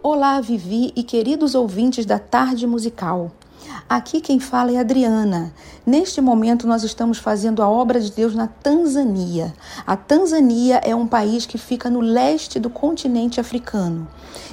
Olá, 0.00 0.40
Vivi 0.40 0.92
e 0.94 1.02
queridos 1.02 1.56
ouvintes 1.56 2.06
da 2.06 2.20
Tarde 2.20 2.68
Musical. 2.68 3.32
Aqui 3.88 4.20
quem 4.20 4.38
fala 4.38 4.72
é 4.72 4.76
Adriana. 4.78 5.52
Neste 5.84 6.20
momento 6.20 6.66
nós 6.66 6.84
estamos 6.84 7.18
fazendo 7.18 7.62
a 7.62 7.68
obra 7.68 8.00
de 8.00 8.10
Deus 8.12 8.34
na 8.34 8.46
Tanzânia. 8.46 9.52
A 9.86 9.96
Tanzânia 9.96 10.80
é 10.84 10.94
um 10.94 11.06
país 11.06 11.46
que 11.46 11.58
fica 11.58 11.90
no 11.90 12.00
leste 12.00 12.58
do 12.58 12.70
continente 12.70 13.40
africano. 13.40 14.06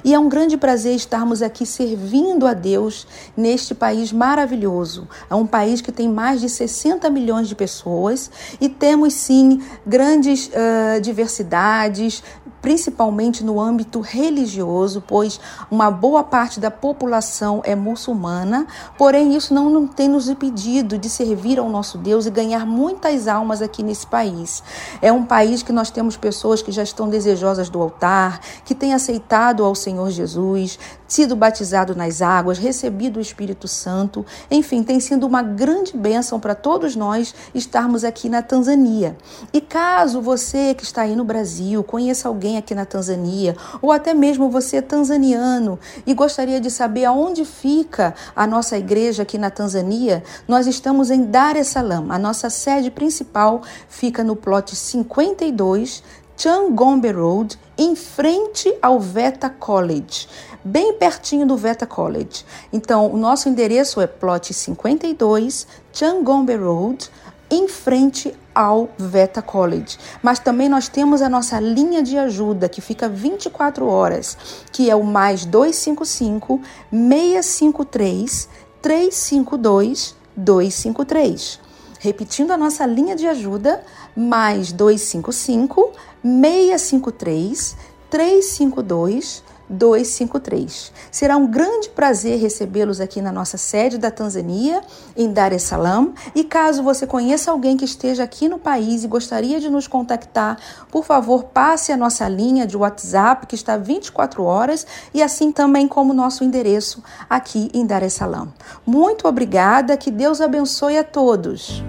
E 0.04 0.14
é 0.14 0.20
um 0.20 0.30
grande 0.30 0.58
prazer 0.58 0.96
estarmos 0.96 1.42
aqui 1.42 1.66
servindo 1.66 2.48
a 2.48 2.54
Deus 2.54 3.08
neste 3.36 3.76
país 3.76 4.12
maravilhoso. 4.12 5.08
É 5.30 5.36
um 5.36 5.46
país 5.46 5.82
que 5.82 5.92
tem 5.92 6.08
mais 6.08 6.42
de 6.42 6.50
60 6.50 7.10
milhões 7.10 7.48
de 7.48 7.56
pessoas 7.56 8.32
e 8.60 8.70
temos 8.70 9.14
sim 9.14 9.62
grandes 9.86 10.48
uh, 10.48 11.02
diversidades, 11.02 12.24
principalmente 12.62 13.46
no 13.46 13.62
âmbito 13.62 14.02
religioso, 14.02 15.02
pois 15.08 15.40
uma 15.72 15.90
boa 15.90 16.22
parte 16.22 16.60
da 16.60 16.70
população 16.70 17.62
é 17.64 17.76
muçulmana, 17.76 18.68
porém 18.98 19.17
isso 19.22 19.54
não, 19.54 19.70
não 19.70 19.88
tem 19.88 20.08
nos 20.08 20.28
impedido 20.28 20.98
de 20.98 21.10
servir 21.10 21.60
ao 21.60 21.70
nosso 21.70 21.98
Deus 21.98 22.26
e 22.26 22.32
ganhar 22.32 22.66
muitas 22.66 23.28
almas 23.28 23.62
aqui 23.62 23.84
nesse 23.84 24.06
país. 24.06 24.64
É 25.02 25.12
um 25.12 25.24
país 25.24 25.64
que 25.64 25.72
nós 25.72 25.90
temos 25.90 26.18
pessoas 26.18 26.62
que 26.62 26.72
já 26.72 26.84
estão 26.84 27.10
desejosas 27.10 27.70
do 27.70 27.82
altar, 27.82 28.40
que 28.64 28.76
têm 28.76 28.94
aceitado 28.94 29.64
ao 29.64 29.76
Senhor 29.76 30.10
Jesus, 30.10 30.80
sido 31.08 31.36
batizado 31.36 31.96
nas 31.96 32.22
águas, 32.22 32.58
recebido 32.58 33.18
o 33.18 33.22
Espírito 33.22 33.68
Santo, 33.68 34.26
enfim, 34.52 34.84
tem 34.84 35.00
sido 35.00 35.26
uma 35.26 35.42
grande 35.42 35.96
bênção 35.96 36.40
para 36.40 36.56
todos 36.56 36.96
nós 36.96 37.34
estarmos 37.54 38.04
aqui 38.04 38.30
na 38.30 38.42
Tanzânia. 38.42 39.16
E 39.54 39.62
caso 39.62 40.22
você 40.22 40.74
que 40.74 40.84
está 40.84 41.04
aí 41.04 41.16
no 41.16 41.24
Brasil 41.24 41.84
conheça 41.84 42.28
alguém 42.28 42.58
aqui 42.58 42.76
na 42.76 42.86
Tanzânia, 42.86 43.56
ou 43.82 43.92
até 43.92 44.14
mesmo 44.14 44.50
você 44.50 44.78
é 44.78 44.82
tanzaniano 44.82 45.80
e 46.06 46.14
gostaria 46.14 46.60
de 46.60 46.70
saber 46.70 47.06
aonde 47.06 47.46
fica 47.46 48.14
a 48.36 48.46
nossa 48.46 48.78
igreja 48.78 49.24
aqui 49.24 49.38
na 49.38 49.50
Tanzânia, 49.50 50.24
nós 50.48 50.68
estamos 50.68 51.10
em 51.10 51.24
Dar 51.24 51.56
es 51.56 51.68
Salaam. 51.68 52.08
A 52.10 52.20
nossa 52.20 52.50
sede 52.50 52.92
principal 52.92 53.62
fica 53.88 54.24
no 54.24 54.36
plot 54.36 54.76
52, 54.76 56.04
Changombe 56.36 57.12
Road, 57.12 57.58
em 57.78 57.96
frente 57.96 58.74
ao 58.82 59.00
Veta 59.00 59.50
College. 59.50 60.28
Bem 60.64 60.94
pertinho 60.94 61.46
do 61.46 61.56
Veta 61.58 61.86
College. 61.86 62.46
Então, 62.72 63.12
o 63.12 63.18
nosso 63.18 63.50
endereço 63.50 64.02
é 64.02 64.08
plot 64.08 64.54
52, 64.54 65.68
Changombe 65.94 66.56
Road, 66.56 67.10
em 67.50 67.68
frente 67.68 68.36
ao 68.54 68.90
Veta 68.98 69.42
College. 69.42 69.98
Mas 70.22 70.40
também 70.40 70.68
nós 70.68 70.88
temos 70.88 71.22
a 71.22 71.30
nossa 71.30 71.60
linha 71.60 72.02
de 72.04 72.18
ajuda 72.18 72.68
que 72.68 72.82
fica 72.82 73.08
24 73.08 73.88
horas, 73.88 74.38
que 74.72 74.90
é 74.90 74.96
o 74.96 75.04
mais 75.04 75.46
255 75.46 76.62
653 76.92 78.50
352 78.82 80.16
253. 80.36 81.60
Repetindo 82.00 82.52
a 82.52 82.58
nossa 82.58 82.86
linha 82.86 83.16
de 83.16 83.28
ajuda, 83.28 83.84
mais 84.16 84.72
255 84.72 85.92
653 86.24 87.76
352 88.10 89.44
253. 89.70 90.92
Será 91.12 91.38
um 91.38 91.48
grande 91.48 91.90
prazer 91.90 92.40
recebê-los 92.40 93.02
aqui 93.02 93.22
na 93.22 93.32
nossa 93.32 93.58
sede 93.58 93.98
da 93.98 94.10
Tanzânia, 94.10 94.82
em 95.16 95.32
Dar 95.32 95.52
es 95.52 95.64
Salaam. 95.64 96.14
E 96.34 96.44
caso 96.44 96.84
você 96.84 97.06
conheça 97.06 97.52
alguém 97.52 97.76
que 97.76 97.86
esteja 97.86 98.24
aqui 98.24 98.48
no 98.48 98.58
país 98.58 99.04
e 99.04 99.08
gostaria 99.08 99.60
de 99.60 99.70
nos 99.70 99.88
contactar, 99.88 100.58
por 100.92 101.04
favor, 101.04 101.46
passe 101.46 101.92
a 101.92 101.98
nossa 101.98 102.28
linha 102.28 102.66
de 102.66 102.78
WhatsApp, 102.78 103.48
que 103.48 103.56
está 103.56 103.78
24 103.78 104.44
horas, 104.44 104.86
e 105.14 105.22
assim 105.22 105.52
também 105.52 105.88
como 105.88 106.14
nosso 106.14 106.44
endereço 106.44 107.04
aqui 107.30 107.70
em 107.74 107.86
Dar 107.86 108.04
es 108.04 108.14
Salaam. 108.14 108.54
Muito 108.86 109.28
obrigada, 109.28 109.98
que 109.98 110.12
Deus 110.12 110.42
abençoe 110.42 110.98
a 110.98 111.04
todos. 111.04 111.84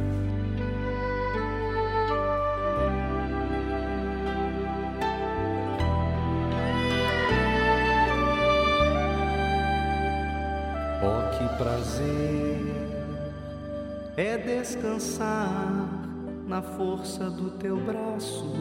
É 14.18 14.36
descansar 14.36 16.02
na 16.44 16.60
força 16.60 17.30
do 17.30 17.52
teu 17.52 17.76
braço, 17.76 18.52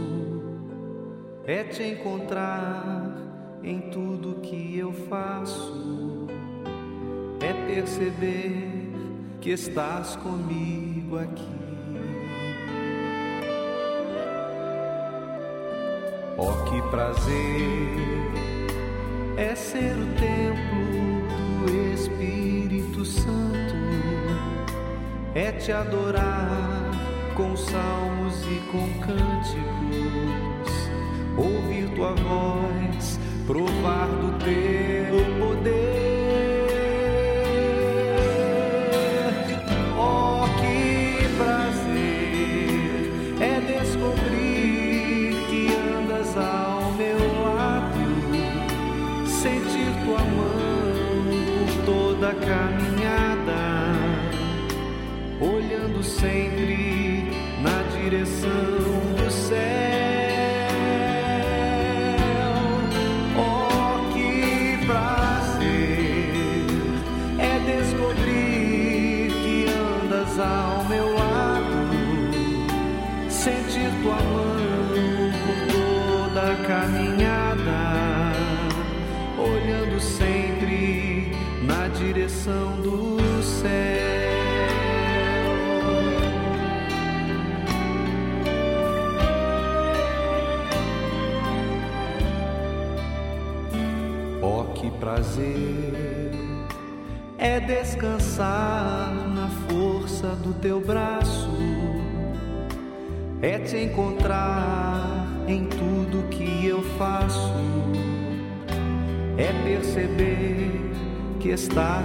é 1.48 1.64
te 1.64 1.82
encontrar 1.82 3.18
em 3.64 3.90
tudo 3.90 4.40
que 4.42 4.78
eu 4.78 4.94
faço, 4.94 6.28
é 7.42 7.54
perceber 7.74 8.92
que 9.42 9.50
estás 9.50 10.16
comigo 10.18 11.18
aqui. 11.18 11.58
Oh, 16.38 16.70
que 16.70 16.80
prazer 16.92 17.98
é 19.36 19.56
ser 19.56 19.96
o 19.96 20.06
templo 20.20 21.66
do 21.66 21.94
Espírito 21.96 23.04
Santo, 23.04 23.58
é 25.36 25.52
te 25.52 25.72
adorar 25.72 26.92
com 27.36 27.56
salmos 27.56 28.42
e 28.46 28.60
com 28.72 28.88
cânticos, 29.00 30.72
ouvir 31.38 31.90
tua 31.96 32.14
voz, 32.14 33.20
provar 33.46 34.08
do 34.08 34.38
teu 34.44 35.40
poder. 35.40 36.07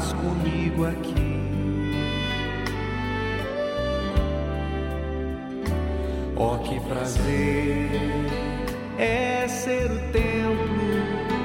Estás 0.03 0.13
comigo 0.15 0.85
aqui. 0.85 1.41
Oh, 6.37 6.59
que 6.59 6.81
prazer 6.81 7.91
é 8.99 9.47
ser 9.47 9.91
o 9.91 9.99
templo 10.13 10.83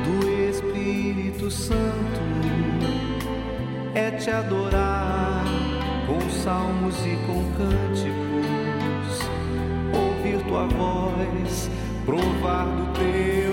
do 0.06 0.28
Espírito 0.50 1.52
Santo, 1.52 2.22
é 3.94 4.12
te 4.12 4.32
adorar 4.32 5.46
com 6.08 6.20
salmos 6.30 6.96
e 7.06 7.16
com 7.28 7.44
cânticos, 7.58 9.20
ouvir 9.94 10.44
tua 10.48 10.66
voz, 10.66 11.70
provar 12.06 12.66
do 12.66 12.94
teu 12.94 13.47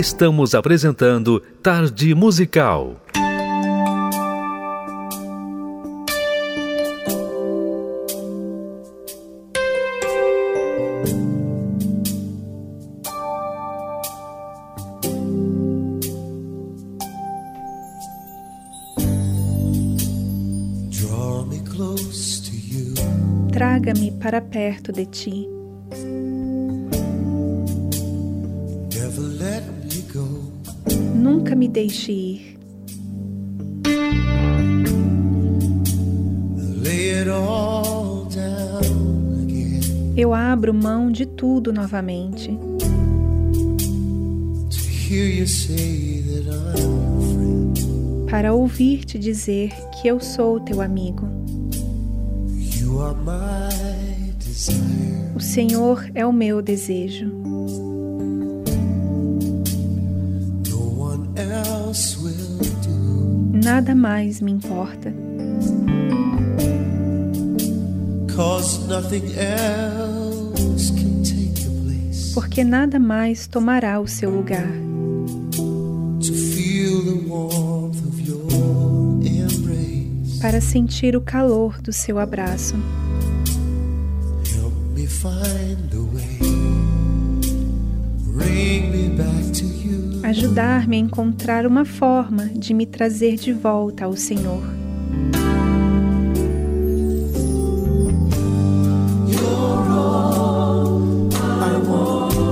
Estamos 0.00 0.54
apresentando 0.54 1.42
Tarde 1.62 2.14
Musical. 2.14 2.96
Draw 20.88 21.44
me 21.44 21.60
close 21.68 22.40
to 22.40 22.56
you. 22.56 22.94
Traga-me 23.52 24.12
para 24.12 24.40
perto 24.40 24.92
de 24.92 25.04
ti. 25.04 25.49
Deixe 31.90 32.12
ir. 32.12 32.56
Eu 40.16 40.32
abro 40.32 40.72
mão 40.72 41.10
de 41.10 41.26
tudo 41.26 41.72
novamente. 41.72 42.56
Para 48.30 48.54
ouvir-te 48.54 49.18
dizer 49.18 49.72
que 49.90 50.06
eu 50.06 50.20
sou 50.20 50.60
teu 50.60 50.80
amigo. 50.80 51.28
O 55.34 55.40
Senhor 55.40 56.08
é 56.14 56.24
o 56.24 56.32
meu 56.32 56.62
desejo. 56.62 57.39
Mais 64.00 64.40
me 64.40 64.50
importa. 64.50 65.14
Porque 72.32 72.64
nada 72.64 72.98
mais 72.98 73.46
tomará 73.46 74.00
o 74.00 74.08
seu 74.08 74.30
lugar. 74.30 74.66
Para 80.40 80.60
sentir 80.62 81.14
o 81.14 81.20
calor 81.20 81.82
do 81.82 81.92
seu 81.92 82.18
abraço. 82.18 82.76
Ajudar-me 90.40 90.96
a 90.96 91.00
encontrar 91.00 91.66
uma 91.66 91.84
forma 91.84 92.46
de 92.46 92.72
me 92.72 92.86
trazer 92.86 93.36
de 93.36 93.52
volta 93.52 94.06
ao 94.06 94.16
Senhor. 94.16 94.62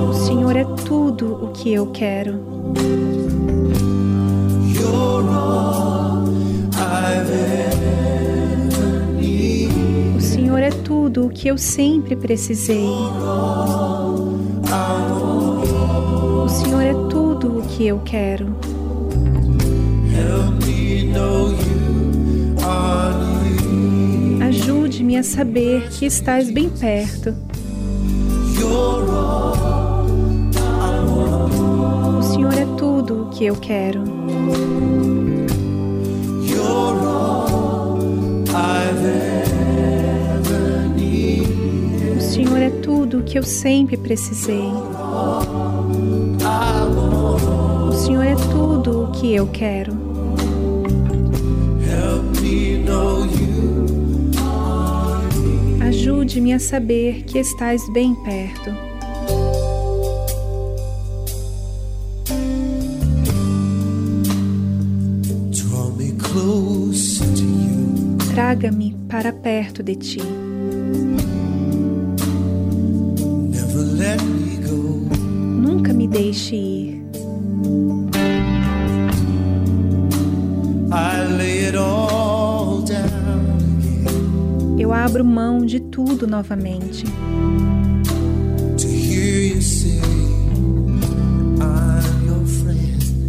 O 0.07 0.12
Senhor 0.12 0.55
é 0.55 0.64
tudo 0.84 1.47
o 1.47 1.49
que 1.53 1.72
eu 1.72 1.86
quero. 1.86 2.39
O 10.14 10.20
Senhor 10.20 10.59
é 10.59 10.70
tudo 10.70 11.24
o 11.24 11.30
que 11.30 11.49
eu 11.49 11.57
sempre 11.57 12.14
precisei. 12.14 12.84
O 16.45 16.49
Senhor 16.51 16.82
é 16.82 17.07
tudo 17.39 17.61
o 17.61 17.62
que 17.62 17.86
eu 17.86 18.01
quero. 18.05 18.57
Ajude-me 24.41 25.16
a 25.16 25.22
saber 25.22 25.89
que 25.91 26.07
estás 26.07 26.51
bem 26.51 26.68
perto. 26.68 27.34
O 32.18 32.22
Senhor 32.22 32.55
é 32.55 32.66
tudo 32.76 33.22
o 33.22 33.30
que 33.30 33.47
eu 33.47 33.55
quero. 33.57 34.03
O 42.16 42.20
Senhor 42.20 42.59
é 42.59 42.70
tudo 42.82 43.18
o 43.18 43.22
que 43.22 43.39
eu 43.39 43.45
sempre 43.45 43.97
precisei. 43.97 44.68
Senhor 48.09 48.24
é 48.24 48.34
tudo 48.36 49.02
o 49.02 49.12
que 49.12 49.34
eu 49.34 49.46
quero. 49.48 49.92
Ajude-me 55.78 56.54
a 56.54 56.59
saber 56.59 57.24
que 57.24 57.38
estás 57.38 57.86
bem 57.92 58.14
perto. 58.14 58.70
Traga-me 68.30 68.96
para 69.06 69.34
perto 69.34 69.82
de 69.82 69.96
ti. 69.96 70.22
Nunca 75.62 75.92
me 75.92 76.09
deixe 76.09 76.56
ir. 76.56 76.77
Abro 85.09 85.24
mão 85.24 85.64
de 85.64 85.80
tudo 85.80 86.26
novamente. 86.26 87.02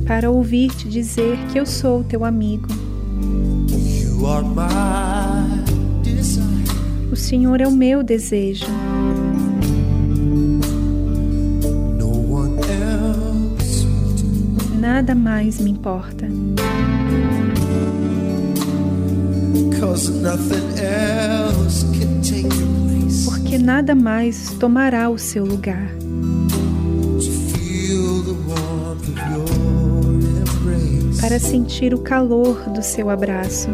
Para 0.05 0.30
ouvir-te 0.30 0.89
dizer 0.89 1.38
que 1.49 1.57
eu 1.57 1.65
sou 1.65 2.03
teu 2.03 2.25
amigo. 2.25 2.67
O 7.09 7.15
Senhor 7.15 7.61
é 7.61 7.67
o 7.67 7.71
meu 7.71 8.03
desejo. 8.03 8.65
Nada 14.77 15.15
mais 15.15 15.61
me 15.61 15.71
importa. 15.71 16.27
Porque 23.25 23.57
nada 23.57 23.95
mais 23.95 24.51
tomará 24.59 25.09
o 25.09 25.17
seu 25.17 25.43
lugar. 25.45 25.89
Para 31.19 31.39
sentir 31.39 31.93
o 31.93 31.99
calor 31.99 32.69
do 32.69 32.81
seu 32.81 33.09
abraço. 33.09 33.67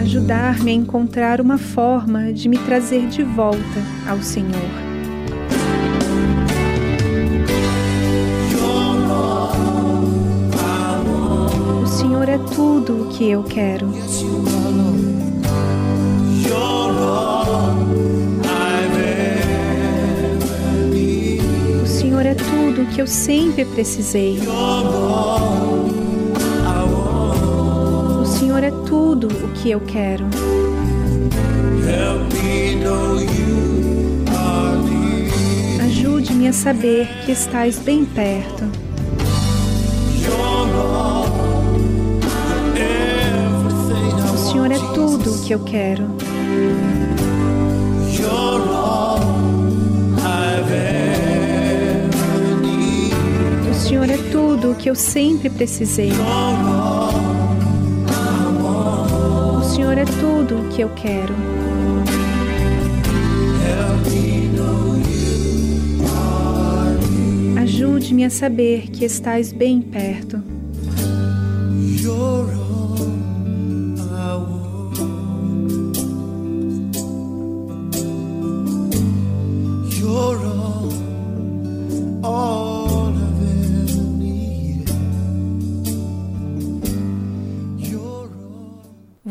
Ajudar-me 0.00 0.70
a 0.70 0.74
encontrar 0.74 1.40
uma 1.40 1.58
forma 1.58 2.32
de 2.32 2.48
me 2.48 2.58
trazer 2.58 3.06
de 3.08 3.22
volta 3.22 3.58
ao 4.08 4.20
Senhor. 4.20 4.79
Que 13.20 13.28
eu 13.32 13.42
quero. 13.42 13.86
O 21.82 21.86
Senhor 21.86 22.24
é 22.24 22.34
tudo 22.34 22.80
o 22.80 22.86
que 22.86 23.02
eu 23.02 23.06
sempre 23.06 23.66
precisei. 23.66 24.38
O 28.22 28.24
Senhor 28.24 28.64
é 28.64 28.70
tudo 28.86 29.26
o 29.26 29.48
que 29.52 29.70
eu 29.70 29.80
quero. 29.80 30.24
Ajude-me 35.84 36.48
a 36.48 36.54
saber 36.54 37.06
que 37.26 37.32
estás 37.32 37.78
bem 37.78 38.06
perto. 38.06 38.79
que 45.50 45.54
eu 45.54 45.64
quero. 45.64 46.04
O 53.68 53.74
Senhor 53.74 54.08
é 54.08 54.16
tudo 54.30 54.70
o 54.70 54.74
que 54.76 54.88
eu 54.88 54.94
sempre 54.94 55.50
precisei. 55.50 56.12
O 59.58 59.62
Senhor 59.64 59.98
é 59.98 60.04
tudo 60.04 60.60
o 60.60 60.68
que 60.68 60.82
eu 60.82 60.90
quero. 60.90 61.34
Ajude-me 67.60 68.24
a 68.24 68.30
saber 68.30 68.88
que 68.92 69.04
estás 69.04 69.52
bem 69.52 69.82
perto. 69.82 70.40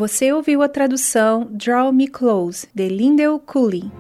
Você 0.09 0.33
ouviu 0.33 0.63
a 0.63 0.67
tradução 0.67 1.47
Draw 1.51 1.93
Me 1.93 2.07
Close, 2.07 2.67
de 2.73 2.89
Lindell 2.89 3.37
Cooley. 3.37 3.91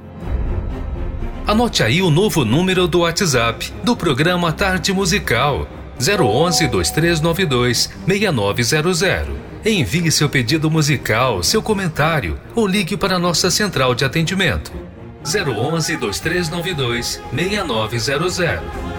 Anote 1.45 1.83
aí 1.83 2.01
o 2.01 2.09
novo 2.09 2.43
número 2.43 2.87
do 2.87 3.01
WhatsApp 3.01 3.71
do 3.83 3.95
programa 3.95 4.51
Tarde 4.51 4.91
Musical 4.91 5.67
011 5.99 6.67
2392 6.67 7.91
6900. 8.07 9.35
Envie 9.63 10.11
seu 10.11 10.27
pedido 10.27 10.71
musical, 10.71 11.43
seu 11.43 11.61
comentário 11.61 12.39
ou 12.55 12.65
ligue 12.65 12.97
para 12.97 13.17
a 13.17 13.19
nossa 13.19 13.51
central 13.51 13.93
de 13.93 14.03
atendimento 14.03 14.71
011 15.23 15.95
2392 15.95 17.21
6900. 17.31 18.98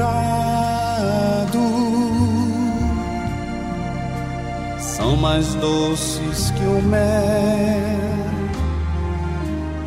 São 4.78 5.16
mais 5.16 5.54
doces 5.54 6.50
que 6.50 6.64
o 6.64 6.82
mel 6.82 7.00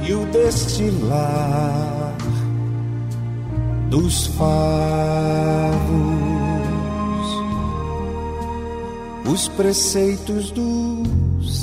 e 0.02 0.14
o 0.14 0.26
destilar 0.26 2.16
dos 3.90 4.26
favos. 4.26 4.90
Os 9.32 9.48
preceitos 9.50 10.50
do 10.50 10.99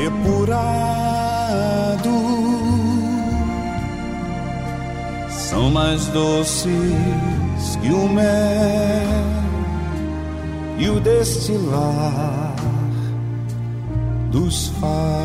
depurado. 0.00 1.60
São 5.28 5.70
mais 5.70 6.06
doces 6.06 6.70
que 7.82 7.92
o 7.92 8.08
mel 8.08 8.24
e 10.78 10.88
o 10.88 11.00
destilar 11.00 12.54
dos 14.30 14.68
favos. 14.80 15.20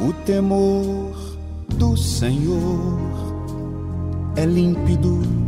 O 0.00 0.12
temor 0.24 1.16
do 1.74 1.96
Senhor 1.96 2.98
é 4.36 4.44
límpido 4.44 5.47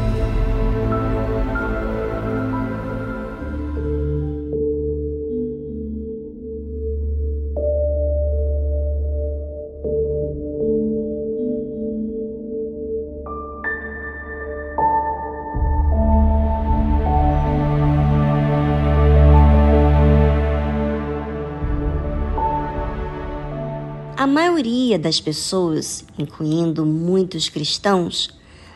Maioria 24.51 24.99
das 24.99 25.21
pessoas, 25.21 26.03
incluindo 26.19 26.85
muitos 26.85 27.47
cristãos, 27.47 28.29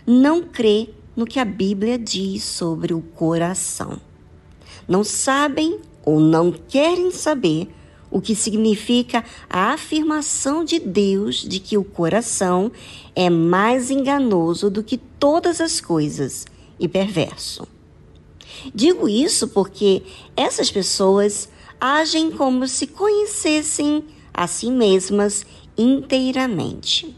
não 0.07 0.41
crê 0.41 0.89
no 1.15 1.26
que 1.26 1.38
a 1.38 1.43
Bíblia 1.43 1.99
diz 1.99 2.43
sobre 2.43 2.93
o 2.93 3.01
coração. 3.01 3.99
Não 4.88 5.03
sabem 5.03 5.80
ou 6.05 6.19
não 6.19 6.51
querem 6.51 7.11
saber 7.11 7.67
o 8.09 8.21
que 8.21 8.34
significa 8.34 9.26
a 9.49 9.73
afirmação 9.73 10.63
de 10.63 10.80
Deus 10.80 11.38
de 11.38 11.59
que 11.59 11.78
o 11.78 11.84
coração 11.84 12.71
é 13.13 13.30
mais 13.30 13.91
enganoso 13.91 14.69
do 14.69 14.82
que 14.82 14.97
todas 14.97 15.59
as 15.59 15.82
coisas 15.82 16.45
e 16.80 16.88
perverso. 16.88 17.67
Digo 18.73 19.09
isso 19.09 19.49
porque 19.49 20.03
essas 20.38 20.71
pessoas 20.71 21.49
agem 21.82 22.32
como 22.32 22.65
se 22.65 22.88
conhecessem 22.88 24.05
a 24.34 24.47
si 24.47 24.69
mesmas 24.69 25.45
inteiramente. 25.78 27.17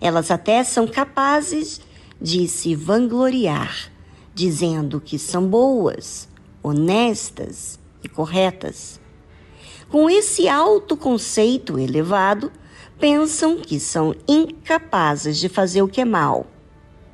Elas 0.00 0.30
até 0.30 0.62
são 0.64 0.86
capazes 0.86 1.80
de 2.20 2.48
se 2.48 2.74
vangloriar, 2.74 3.90
dizendo 4.34 5.00
que 5.00 5.18
são 5.18 5.46
boas, 5.46 6.28
honestas 6.62 7.78
e 8.02 8.08
corretas. 8.08 9.00
Com 9.88 10.10
esse 10.10 10.48
autoconceito 10.48 11.78
elevado, 11.78 12.50
pensam 12.98 13.56
que 13.56 13.78
são 13.78 14.14
incapazes 14.26 15.38
de 15.38 15.48
fazer 15.48 15.82
o 15.82 15.88
que 15.88 16.00
é 16.00 16.04
mal. 16.04 16.46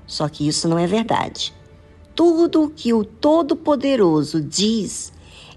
Só 0.07 0.29
que 0.29 0.47
isso 0.47 0.69
não 0.69 0.79
é 0.79 0.87
verdade. 0.87 1.55
Tudo 2.15 2.65
o 2.65 2.71
que 2.71 2.93
o 2.93 3.05
Todo-Poderoso 3.05 4.41
diz 4.41 5.13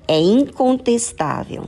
é 0.08 0.20
incontestável. 0.20 1.68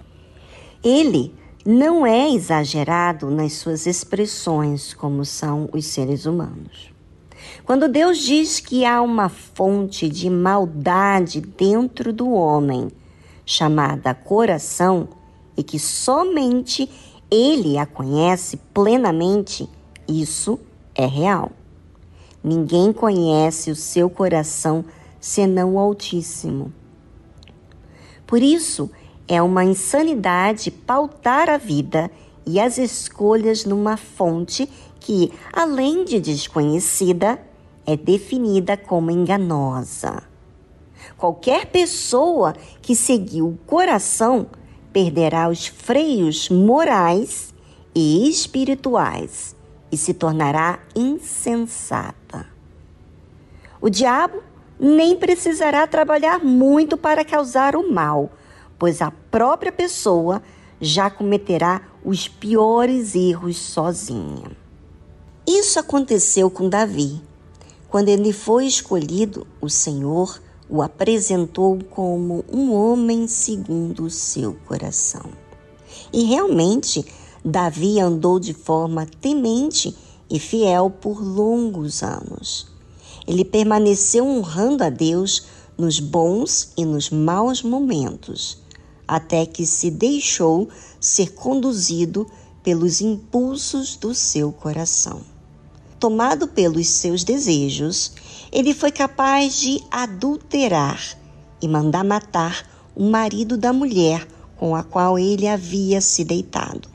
Ele 0.83 1.33
não 1.69 2.05
é 2.05 2.33
exagerado 2.33 3.29
nas 3.29 3.51
suas 3.51 3.85
expressões, 3.85 4.93
como 4.93 5.25
são 5.25 5.67
os 5.73 5.85
seres 5.85 6.25
humanos. 6.25 6.93
Quando 7.65 7.89
Deus 7.89 8.19
diz 8.19 8.61
que 8.61 8.85
há 8.85 9.01
uma 9.01 9.27
fonte 9.27 10.07
de 10.07 10.29
maldade 10.29 11.41
dentro 11.41 12.13
do 12.13 12.31
homem, 12.31 12.89
chamada 13.45 14.13
coração, 14.13 15.09
e 15.57 15.61
que 15.61 15.77
somente 15.77 16.89
ele 17.29 17.77
a 17.77 17.85
conhece 17.85 18.55
plenamente, 18.73 19.69
isso 20.07 20.57
é 20.95 21.05
real. 21.05 21.51
Ninguém 22.41 22.93
conhece 22.93 23.71
o 23.71 23.75
seu 23.75 24.09
coração 24.09 24.85
senão 25.19 25.73
o 25.73 25.79
Altíssimo. 25.79 26.71
Por 28.25 28.41
isso, 28.41 28.89
é 29.27 29.41
uma 29.41 29.63
insanidade 29.63 30.71
pautar 30.71 31.49
a 31.49 31.57
vida 31.57 32.09
e 32.45 32.59
as 32.59 32.77
escolhas 32.77 33.65
numa 33.65 33.97
fonte 33.97 34.69
que, 34.99 35.31
além 35.51 36.05
de 36.05 36.19
desconhecida, 36.19 37.39
é 37.85 37.97
definida 37.97 38.77
como 38.77 39.11
enganosa. 39.11 40.23
Qualquer 41.17 41.65
pessoa 41.67 42.53
que 42.81 42.95
seguir 42.95 43.41
o 43.41 43.57
coração 43.65 44.47
perderá 44.93 45.49
os 45.49 45.67
freios 45.67 46.49
morais 46.49 47.53
e 47.93 48.29
espirituais 48.29 49.55
e 49.91 49.97
se 49.97 50.13
tornará 50.13 50.79
insensata. 50.95 52.45
O 53.81 53.89
diabo 53.89 54.41
nem 54.79 55.15
precisará 55.15 55.85
trabalhar 55.87 56.43
muito 56.43 56.97
para 56.97 57.25
causar 57.25 57.75
o 57.75 57.91
mal 57.91 58.29
pois 58.77 59.01
a 59.01 59.11
própria 59.11 59.71
pessoa 59.71 60.41
já 60.79 61.09
cometerá 61.09 61.81
os 62.03 62.27
piores 62.27 63.15
erros 63.15 63.57
sozinha. 63.57 64.51
Isso 65.45 65.79
aconteceu 65.79 66.49
com 66.49 66.69
Davi. 66.69 67.21
Quando 67.89 68.09
ele 68.09 68.31
foi 68.31 68.65
escolhido, 68.67 69.47
o 69.61 69.69
Senhor 69.69 70.41
o 70.69 70.81
apresentou 70.81 71.79
como 71.89 72.43
um 72.51 72.73
homem 72.73 73.27
segundo 73.27 74.03
o 74.03 74.09
seu 74.09 74.55
coração. 74.67 75.25
E 76.11 76.23
realmente, 76.25 77.05
Davi 77.43 77.99
andou 77.99 78.39
de 78.39 78.53
forma 78.53 79.07
temente 79.21 79.95
e 80.29 80.37
fiel 80.37 80.89
por 80.89 81.23
longos 81.23 82.03
anos. 82.03 82.67
Ele 83.25 83.45
permaneceu 83.45 84.25
honrando 84.25 84.83
a 84.83 84.89
Deus 84.89 85.47
nos 85.77 85.99
bons 85.99 86.73
e 86.75 86.83
nos 86.83 87.09
maus 87.09 87.63
momentos 87.63 88.66
até 89.07 89.45
que 89.45 89.65
se 89.65 89.89
deixou 89.89 90.67
ser 90.99 91.33
conduzido 91.33 92.27
pelos 92.61 92.99
impulsos 92.99 93.95
do 93.95 94.13
seu 94.13 94.51
coração. 94.51 95.21
Tomado 95.99 96.47
pelos 96.47 96.87
seus 96.89 97.23
desejos, 97.23 98.11
ele 98.51 98.73
foi 98.73 98.91
capaz 98.91 99.55
de 99.55 99.81
adulterar 99.89 101.01
e 101.61 101.67
mandar 101.67 102.03
matar 102.03 102.69
o 102.95 103.09
marido 103.09 103.57
da 103.57 103.71
mulher 103.71 104.27
com 104.57 104.75
a 104.75 104.83
qual 104.83 105.17
ele 105.17 105.47
havia 105.47 106.01
se 106.01 106.23
deitado. 106.23 106.89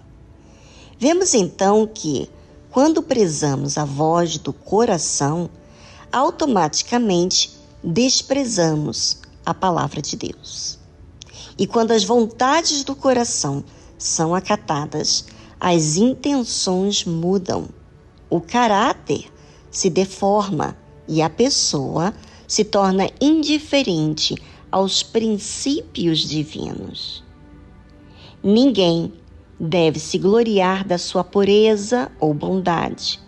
Vemos 0.98 1.34
então 1.34 1.86
que, 1.86 2.28
quando 2.70 3.02
prezamos 3.02 3.78
a 3.78 3.84
voz 3.84 4.38
do 4.38 4.52
coração, 4.52 5.48
automaticamente 6.12 7.56
desprezamos 7.82 9.18
a 9.44 9.52
palavra 9.52 10.00
de 10.00 10.16
Deus. 10.16 10.81
E 11.58 11.66
quando 11.66 11.92
as 11.92 12.04
vontades 12.04 12.82
do 12.84 12.96
coração 12.96 13.62
são 13.98 14.34
acatadas, 14.34 15.26
as 15.60 15.96
intenções 15.96 17.04
mudam, 17.04 17.68
o 18.28 18.40
caráter 18.40 19.26
se 19.70 19.90
deforma 19.90 20.76
e 21.06 21.20
a 21.20 21.28
pessoa 21.28 22.14
se 22.48 22.64
torna 22.64 23.08
indiferente 23.20 24.34
aos 24.70 25.02
princípios 25.02 26.20
divinos. 26.20 27.22
Ninguém 28.42 29.12
deve 29.60 30.00
se 30.00 30.18
gloriar 30.18 30.84
da 30.86 30.98
sua 30.98 31.22
pureza 31.22 32.10
ou 32.18 32.34
bondade. 32.34 33.20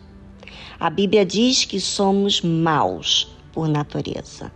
A 0.80 0.90
Bíblia 0.90 1.24
diz 1.24 1.64
que 1.64 1.78
somos 1.78 2.40
maus 2.40 3.28
por 3.52 3.68
natureza 3.68 4.50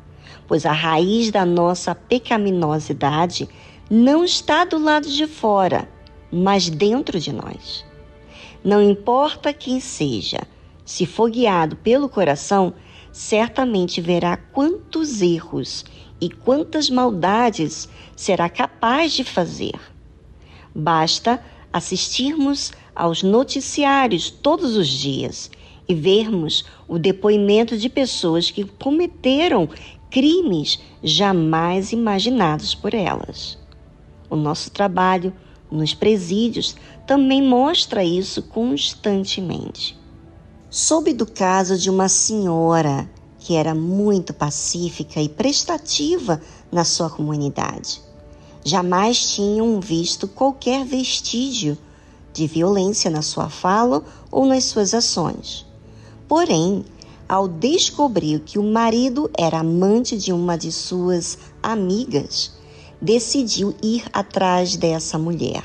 pois 0.49 0.65
a 0.65 0.73
raiz 0.73 1.31
da 1.31 1.45
nossa 1.45 1.95
pecaminosidade 1.95 3.49
não 3.89 4.25
está 4.25 4.65
do 4.65 4.79
lado 4.79 5.09
de 5.09 5.27
fora, 5.27 5.89
mas 6.33 6.69
dentro 6.71 7.21
de 7.21 7.33
nós. 7.33 7.85
Não 8.65 8.83
importa 8.83 9.53
quem 9.53 9.79
seja, 9.79 10.41
se 10.85 11.05
for 11.07 11.31
guiado 11.31 11.77
pelo 11.77 12.09
coração, 12.09 12.73
certamente 13.13 14.01
verá 14.01 14.37
quantos 14.37 15.21
erros 15.21 15.85
e 16.21 16.31
quantas 16.31 16.91
maldades 16.91 17.89
será 18.17 18.49
capaz 18.49 19.13
de 19.13 19.25
fazer. 19.25 19.79
Basta 20.75 21.43
assistirmos 21.73 22.73
aos 22.95 23.23
noticiários 23.23 24.31
todos 24.31 24.77
os 24.77 24.89
dias 24.89 25.51
e 25.89 25.95
vermos 25.95 26.65
o 26.87 26.99
depoimento 26.99 27.77
de 27.77 27.89
pessoas 27.89 28.51
que 28.51 28.65
cometeram 28.65 29.69
crimes 30.11 30.79
jamais 31.03 31.93
imaginados 31.93 32.75
por 32.75 32.95
elas. 32.95 33.59
O 34.31 34.37
nosso 34.37 34.71
trabalho 34.71 35.33
nos 35.71 35.95
presídios 35.95 36.77
também 37.07 37.43
mostra 37.43 38.03
isso 38.03 38.43
constantemente. 38.43 39.99
Soube 40.71 41.13
do 41.13 41.27
caso 41.27 41.79
de 41.79 41.89
uma 41.89 42.09
senhora 42.09 43.09
que 43.39 43.55
era 43.55 43.75
muito 43.75 44.35
pacífica 44.35 45.21
e 45.21 45.29
prestativa 45.29 46.41
na 46.71 46.85
sua 46.85 47.09
comunidade. 47.09 48.03
Jamais 48.65 49.35
tinham 49.35 49.81
visto 49.81 50.29
qualquer 50.29 50.85
vestígio 50.85 51.79
de 52.33 52.47
violência 52.47 53.11
na 53.11 53.23
sua 53.23 53.49
fala 53.49 54.05
ou 54.31 54.45
nas 54.45 54.65
suas 54.65 54.93
ações. 54.93 55.65
Porém, 56.27 56.85
ao 57.29 57.47
descobrir 57.47 58.41
que 58.41 58.59
o 58.59 58.63
marido 58.63 59.31
era 59.37 59.59
amante 59.59 60.17
de 60.17 60.33
uma 60.33 60.57
de 60.57 60.73
suas 60.73 61.39
amigas, 61.63 62.53
decidiu 63.01 63.75
ir 63.83 64.05
atrás 64.13 64.77
dessa 64.77 65.19
mulher. 65.19 65.65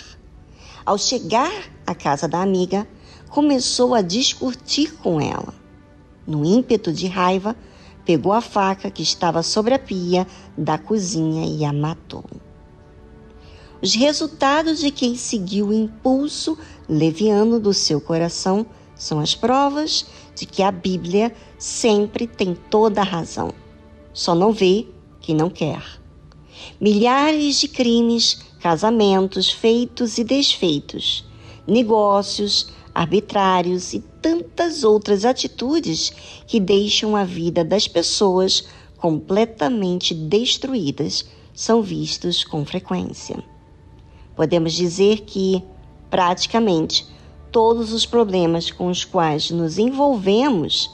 Ao 0.86 0.98
chegar 0.98 1.54
à 1.88 1.96
casa 1.96 2.28
da 2.28 2.42
amiga, 2.42 2.86
começou 3.30 3.96
a 3.96 4.02
discutir 4.02 4.94
com 4.96 5.22
ela. 5.22 5.54
No 6.28 6.44
ímpeto 6.44 6.92
de 6.92 7.08
raiva, 7.08 7.56
pegou 8.06 8.34
a 8.34 8.42
faca 8.42 8.92
que 8.92 9.02
estava 9.02 9.42
sobre 9.42 9.74
a 9.74 9.80
pia 9.80 10.28
da 10.58 10.78
cozinha 10.78 11.46
e 11.46 11.64
a 11.64 11.72
matou. 11.72 12.26
Os 13.82 13.96
resultados 13.96 14.80
de 14.80 14.92
quem 14.92 15.16
seguiu 15.16 15.68
o 15.68 15.74
impulso 15.74 16.58
leviano 16.88 17.60
do 17.60 17.74
seu 17.74 18.00
coração 18.00 18.66
são 19.04 19.20
as 19.20 19.36
provas 19.36 20.06
de 20.34 20.46
que 20.46 20.64
a 20.64 20.72
Bíblia 20.72 21.36
sempre 21.58 22.26
tem 22.26 22.56
toda 22.56 23.02
a 23.02 23.04
razão. 23.04 23.54
Só 24.14 24.34
não 24.34 24.54
vê 24.54 24.88
quem 25.20 25.36
não 25.36 25.50
quer. 25.50 25.84
Milhares 26.80 27.60
de 27.60 27.68
crimes, 27.68 28.40
casamentos 28.62 29.52
feitos 29.52 30.18
e 30.18 30.24
desfeitos, 30.24 31.26
negócios 31.68 32.72
arbitrários 32.96 33.94
e 33.94 34.00
tantas 34.22 34.86
outras 34.86 35.26
atitudes 35.26 36.14
que 36.48 36.60
deixam 36.60 37.16
a 37.16 37.26
vida 37.26 37.64
das 37.64 37.88
pessoas 37.88 38.66
completamente 38.96 40.14
destruídas 40.14 41.26
são 41.54 41.82
vistos 41.82 42.46
com 42.46 42.64
frequência. 42.66 43.44
Podemos 44.34 44.72
dizer 44.74 45.22
que, 45.22 45.62
praticamente, 46.10 47.06
todos 47.54 47.94
os 47.94 48.04
problemas 48.04 48.72
com 48.72 48.88
os 48.88 49.06
quais 49.06 49.52
nos 49.52 49.78
envolvemos 49.78 50.90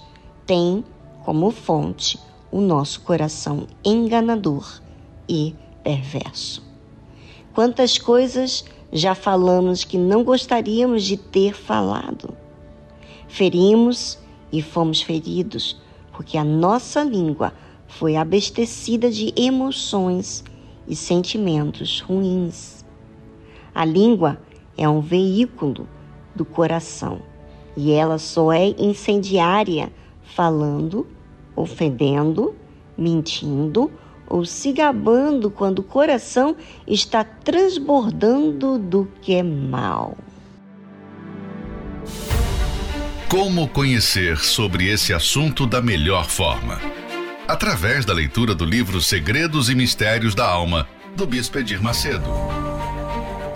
têm 0.45 0.83
como 1.23 1.51
fonte 1.51 2.19
o 2.51 2.59
nosso 2.59 2.99
coração 2.99 3.65
enganador 3.83 4.81
e 5.27 5.55
perverso. 5.81 6.61
Quantas 7.53 7.97
coisas 7.97 8.65
já 8.91 9.15
falamos 9.15 9.85
que 9.85 9.97
não 9.97 10.21
gostaríamos 10.21 11.05
de 11.05 11.15
ter 11.15 11.53
falado. 11.53 12.35
Ferimos 13.29 14.19
e 14.51 14.61
fomos 14.61 15.01
feridos 15.01 15.81
porque 16.11 16.37
a 16.37 16.43
nossa 16.43 17.01
língua 17.01 17.53
foi 17.87 18.17
abastecida 18.17 19.09
de 19.09 19.31
emoções 19.37 20.43
e 20.85 20.93
sentimentos 20.93 22.01
ruins. 22.01 22.83
A 23.73 23.85
língua 23.85 24.41
é 24.77 24.89
um 24.89 24.99
veículo 24.99 25.87
do 26.39 26.45
coração 26.45 27.21
e 27.75 27.91
ela 27.91 28.17
só 28.17 28.51
é 28.53 28.69
incendiária 28.77 29.91
falando, 30.23 31.05
ofendendo, 31.53 32.55
mentindo 32.97 33.91
ou 34.25 34.45
se 34.45 34.71
gabando 34.71 35.51
quando 35.51 35.79
o 35.79 35.83
coração 35.83 36.55
está 36.87 37.23
transbordando 37.23 38.77
do 38.79 39.07
que 39.21 39.33
é 39.33 39.43
mal. 39.43 40.17
Como 43.27 43.67
conhecer 43.67 44.37
sobre 44.37 44.89
esse 44.89 45.13
assunto 45.13 45.67
da 45.67 45.81
melhor 45.81 46.25
forma? 46.25 46.79
Através 47.47 48.05
da 48.05 48.13
leitura 48.13 48.55
do 48.55 48.63
livro 48.63 49.01
Segredos 49.01 49.69
e 49.69 49.75
Mistérios 49.75 50.33
da 50.33 50.47
Alma, 50.47 50.87
do 51.15 51.27
Bispo 51.27 51.57
Edir 51.57 51.81
Macedo. 51.81 52.68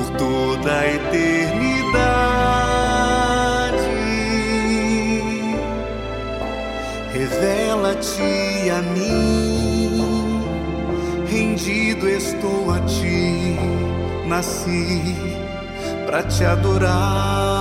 Por 0.00 0.16
toda 0.16 0.72
a 0.78 0.86
eternidade. 0.86 1.90
Revela-te 7.12 8.70
a 8.70 8.80
mim, 8.94 10.42
rendido 11.30 12.08
estou 12.08 12.70
a 12.72 12.80
ti, 12.80 13.58
nasci 14.26 15.16
para 16.06 16.22
te 16.22 16.44
adorar. 16.44 17.59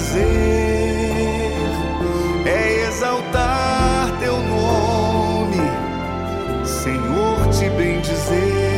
Prazer 0.00 1.52
é 2.46 2.86
exaltar 2.88 4.18
teu 4.18 4.38
nome, 4.40 5.58
Senhor, 6.64 7.46
te 7.48 7.68
bendizer. 7.70 8.70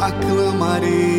aclamarei 0.00 1.17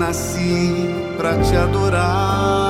nasci 0.00 0.88
para 1.16 1.36
te 1.36 1.56
adorar. 1.56 2.69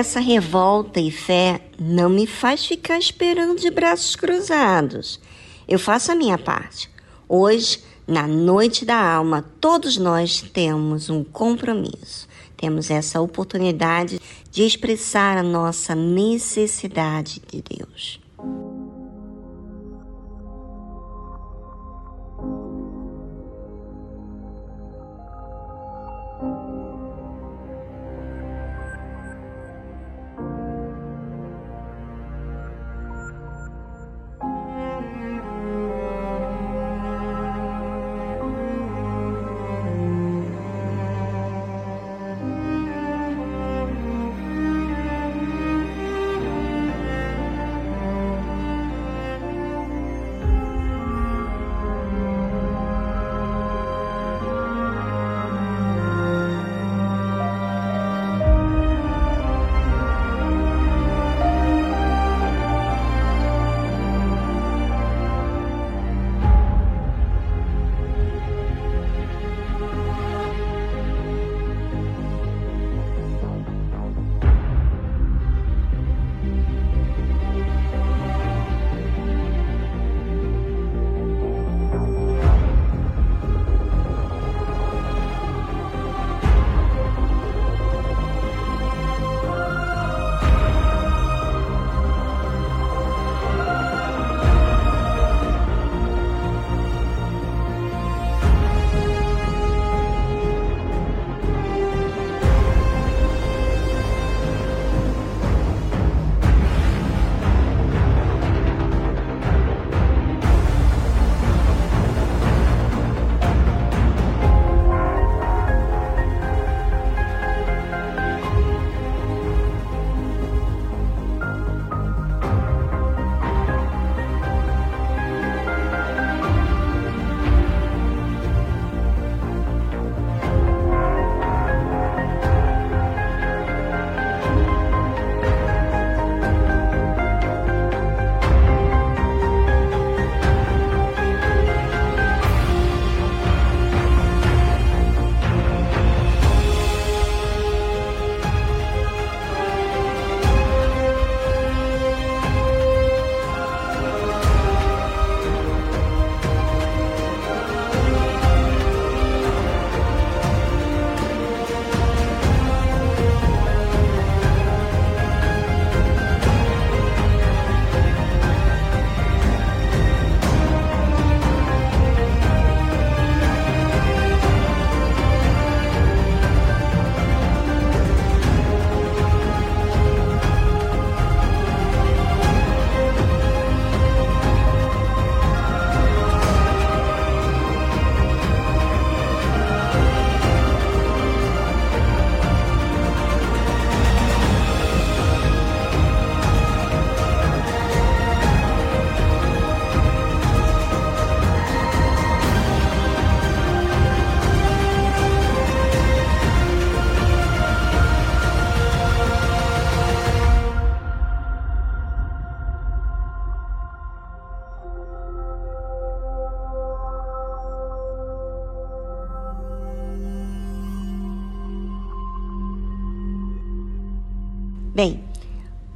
Essa 0.00 0.18
revolta 0.18 0.98
e 0.98 1.10
fé 1.10 1.60
não 1.78 2.08
me 2.08 2.26
faz 2.26 2.64
ficar 2.64 2.98
esperando 2.98 3.60
de 3.60 3.70
braços 3.70 4.16
cruzados. 4.16 5.20
Eu 5.68 5.78
faço 5.78 6.10
a 6.10 6.14
minha 6.14 6.38
parte. 6.38 6.88
Hoje, 7.28 7.84
na 8.06 8.26
noite 8.26 8.86
da 8.86 8.96
alma, 8.96 9.44
todos 9.60 9.98
nós 9.98 10.40
temos 10.40 11.10
um 11.10 11.22
compromisso. 11.22 12.26
Temos 12.56 12.90
essa 12.90 13.20
oportunidade 13.20 14.18
de 14.50 14.62
expressar 14.62 15.36
a 15.36 15.42
nossa 15.42 15.94
necessidade 15.94 17.42
de 17.46 17.62
Deus. 17.62 18.18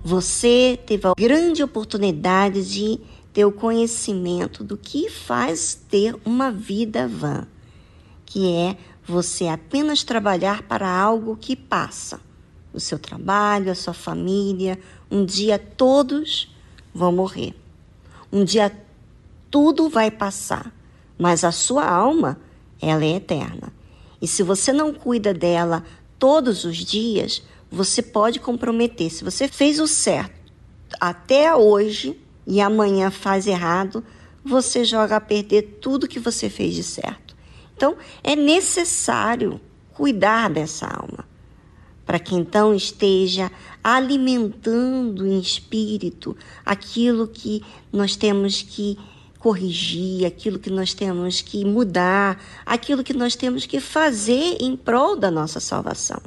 Você 0.05 0.79
teve 0.85 1.09
a 1.09 1.15
grande 1.17 1.63
oportunidade 1.63 2.63
de 2.71 3.01
ter 3.33 3.47
o 3.47 3.51
conhecimento 3.51 4.63
do 4.63 4.77
que 4.77 5.09
faz 5.09 5.75
ter 5.89 6.15
uma 6.27 6.53
vida 6.53 7.09
vã, 7.09 7.49
que 8.27 8.55
é 8.55 8.77
você 9.03 9.49
apenas 9.49 10.05
trabalhar 10.05 10.63
para 10.65 10.87
algo 10.87 11.39
que 11.39 11.57
passa. 11.57 12.21
O 12.71 12.79
seu 12.79 12.99
trabalho, 12.99 13.73
a 13.73 13.75
sua 13.75 13.95
família, 13.95 14.79
um 15.11 15.25
dia 15.25 15.59
todos 15.59 16.55
vão 16.95 17.11
morrer. 17.11 17.55
Um 18.31 18.45
dia 18.45 18.71
tudo 19.51 19.89
vai 19.89 20.11
passar, 20.11 20.71
mas 21.19 21.45
a 21.45 21.53
sua 21.53 21.89
alma, 21.89 22.39
ela 22.79 23.05
é 23.05 23.17
eterna. 23.17 23.73
E 24.21 24.29
se 24.29 24.43
você 24.43 24.71
não 24.71 24.93
cuida 24.93 25.33
dela 25.33 25.83
todos 26.19 26.65
os 26.65 26.77
dias, 26.77 27.43
você 27.75 28.03
pode 28.03 28.41
comprometer. 28.41 29.11
Se 29.11 29.25
você 29.25 29.49
fez 29.49 29.81
o 29.81 29.87
certo 29.87 30.45
até 31.01 31.55
hoje, 31.55 32.17
e 32.47 32.61
amanhã 32.61 33.11
faz 33.11 33.47
errado, 33.47 34.05
você 34.45 34.85
joga 34.85 35.17
a 35.17 35.21
perder 35.21 35.79
tudo 35.81 36.09
que 36.09 36.21
você 36.21 36.51
fez 36.51 36.75
de 36.75 36.83
certo. 36.83 37.35
Então, 37.77 37.97
é 38.23 38.37
necessário 38.37 39.61
cuidar 39.93 40.51
dessa 40.51 40.87
alma, 40.87 41.27
para 42.05 42.19
que 42.19 42.35
então 42.35 42.75
esteja 42.75 43.51
alimentando 43.83 45.27
em 45.27 45.39
espírito 45.39 46.37
aquilo 46.65 47.27
que 47.27 47.63
nós 47.93 48.17
temos 48.17 48.63
que 48.63 48.99
corrigir, 49.39 50.27
aquilo 50.27 50.59
que 50.59 50.71
nós 50.71 50.95
temos 50.95 51.41
que 51.43 51.65
mudar, 51.65 52.41
aquilo 52.65 53.05
que 53.05 53.13
nós 53.13 53.35
temos 53.35 53.67
que 53.67 53.81
fazer 53.81 54.57
em 54.61 54.77
prol 54.77 55.17
da 55.17 55.31
nossa 55.31 55.61
salvação. 55.61 56.21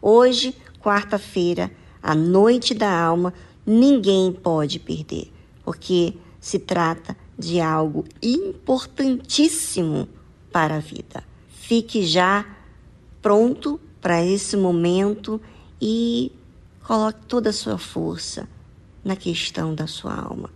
Hoje, 0.00 0.54
quarta-feira, 0.84 1.72
a 2.02 2.14
noite 2.14 2.74
da 2.74 2.94
alma, 2.94 3.32
ninguém 3.64 4.30
pode 4.30 4.78
perder 4.78 5.32
porque 5.64 6.14
se 6.38 6.58
trata 6.58 7.16
de 7.38 7.58
algo 7.58 8.04
importantíssimo 8.22 10.06
para 10.52 10.76
a 10.76 10.80
vida. 10.80 11.24
Fique 11.48 12.04
já 12.04 12.46
pronto 13.22 13.80
para 13.98 14.22
esse 14.22 14.58
momento 14.58 15.40
e 15.80 16.30
coloque 16.86 17.24
toda 17.26 17.48
a 17.48 17.52
sua 17.52 17.78
força 17.78 18.46
na 19.02 19.16
questão 19.16 19.74
da 19.74 19.86
sua 19.86 20.14
alma, 20.14 20.50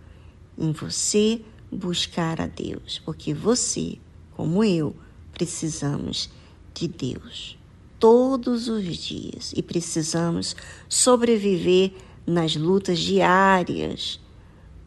em 0.59 0.73
você 0.73 1.41
buscar 1.73 2.39
a 2.41 2.47
Deus, 2.47 3.01
porque 3.03 3.33
você, 3.33 3.99
como 4.37 4.63
eu, 4.63 4.95
precisamos 5.33 6.31
de 6.75 6.87
Deus 6.87 7.58
todos 7.99 8.69
os 8.69 8.85
dias 8.97 9.53
e 9.57 9.63
precisamos 9.63 10.55
sobreviver 10.89 11.93
nas 12.27 12.55
lutas 12.55 12.99
diárias 12.99 14.21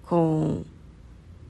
com 0.04 0.64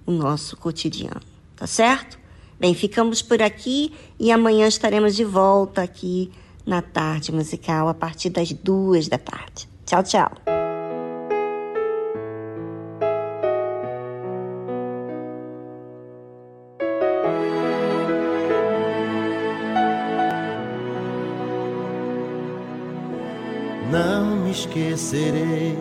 o 0.06 0.12
nosso 0.12 0.56
cotidiano, 0.58 1.22
tá 1.56 1.68
certo? 1.68 2.20
Bem, 2.60 2.74
ficamos 2.76 3.22
por 3.22 3.42
aqui 3.42 3.92
e 4.20 4.32
amanhã 4.32 4.68
estaremos 4.68 5.16
de 5.16 5.24
volta 5.24 5.82
aqui 5.82 6.32
na 6.66 6.82
tarde 6.82 7.32
musical 7.32 7.90
a 7.90 7.94
partir 7.94 8.30
das 8.30 8.52
duas 8.54 9.08
da 9.08 9.18
tarde. 9.18 9.68
Tchau, 9.86 10.04
tchau. 10.04 10.61
Esquecerei 24.52 25.78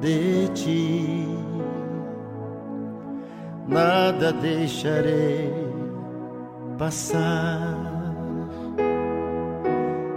de 0.00 0.48
ti 0.48 1.28
nada 3.68 4.32
deixarei 4.32 5.52
passar 6.76 7.78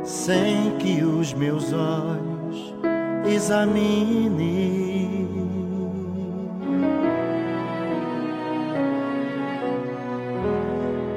sem 0.03 0.75
que 0.77 1.03
os 1.03 1.33
meus 1.33 1.71
olhos 1.73 2.73
examinem. 3.25 5.27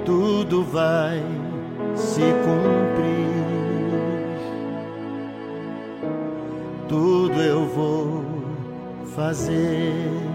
Tudo 0.05 0.65
vai 0.65 1.23
se 1.95 2.23
cumprir, 2.23 3.27
tudo 6.89 7.40
eu 7.40 7.66
vou 7.66 8.24
fazer 9.15 10.28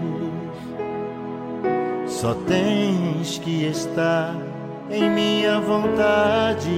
só 2.24 2.32
tens 2.46 3.36
que 3.38 3.64
estar 3.64 4.34
em 4.90 5.10
minha 5.10 5.60
vontade. 5.60 6.70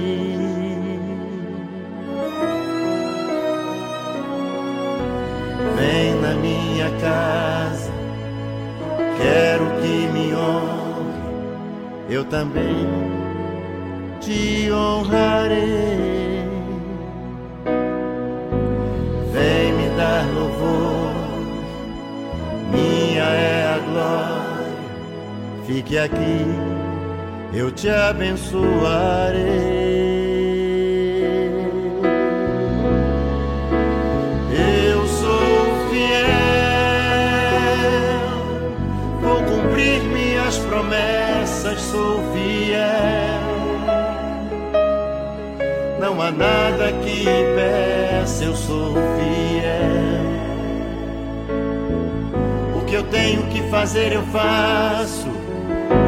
Vem 5.77 6.15
na 6.21 6.33
minha 6.33 6.89
casa, 6.99 7.91
quero 9.21 9.65
que 9.79 10.07
me 10.11 10.33
honre, 10.33 12.13
eu 12.15 12.25
também 12.25 12.87
te 14.19 14.69
honrarei. 14.69 16.06
Fique 25.67 25.97
aqui, 25.97 26.45
eu 27.53 27.69
te 27.69 27.89
abençoarei. 27.89 28.55
Eu 34.89 35.05
sou 35.07 35.89
fiel, 35.89 36.07
vou 39.21 39.43
cumprir 39.43 40.01
minhas 40.03 40.57
promessas, 40.57 41.81
sou 41.81 42.23
fiel. 42.31 42.87
Não 45.99 46.21
há 46.21 46.31
nada 46.31 46.93
que 47.03 47.25
peça, 47.25 48.45
eu 48.45 48.55
sou 48.55 48.93
fiel. 48.93 50.27
O 52.73 52.85
que 52.85 52.95
eu 52.95 53.03
tenho 53.03 53.43
que 53.49 53.61
fazer, 53.63 54.13
eu 54.13 54.23
faço 54.27 55.26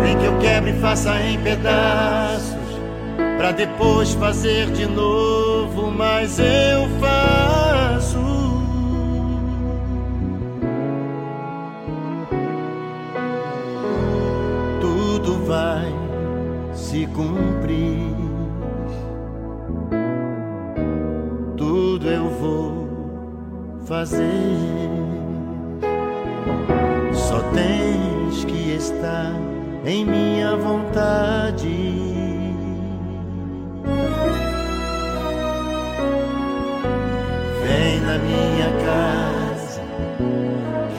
nem 0.10 0.18
que 0.18 0.26
eu 0.26 0.38
quebre 0.40 0.72
e 0.72 0.80
faça 0.80 1.22
em 1.22 1.38
pedaços, 1.40 2.58
para 3.38 3.52
depois 3.52 4.14
fazer 4.14 4.72
de 4.72 4.88
novo, 4.88 5.92
mas 5.92 6.40
eu 6.40 6.90
faço. 7.00 8.18
Tudo 14.82 15.46
vai 15.46 15.94
se 16.74 17.06
cumprir, 17.08 18.16
tudo 21.56 22.10
eu 22.10 22.30
vou 22.32 23.78
fazer. 23.86 24.26
Só 27.14 27.40
tens 27.54 28.44
que 28.46 28.72
estar 28.72 29.49
em 29.86 30.06
minha 30.06 30.56
vontade. 30.56 31.68
Vem 37.64 38.00
na 38.02 38.18
minha 38.20 38.72
casa, 38.86 39.82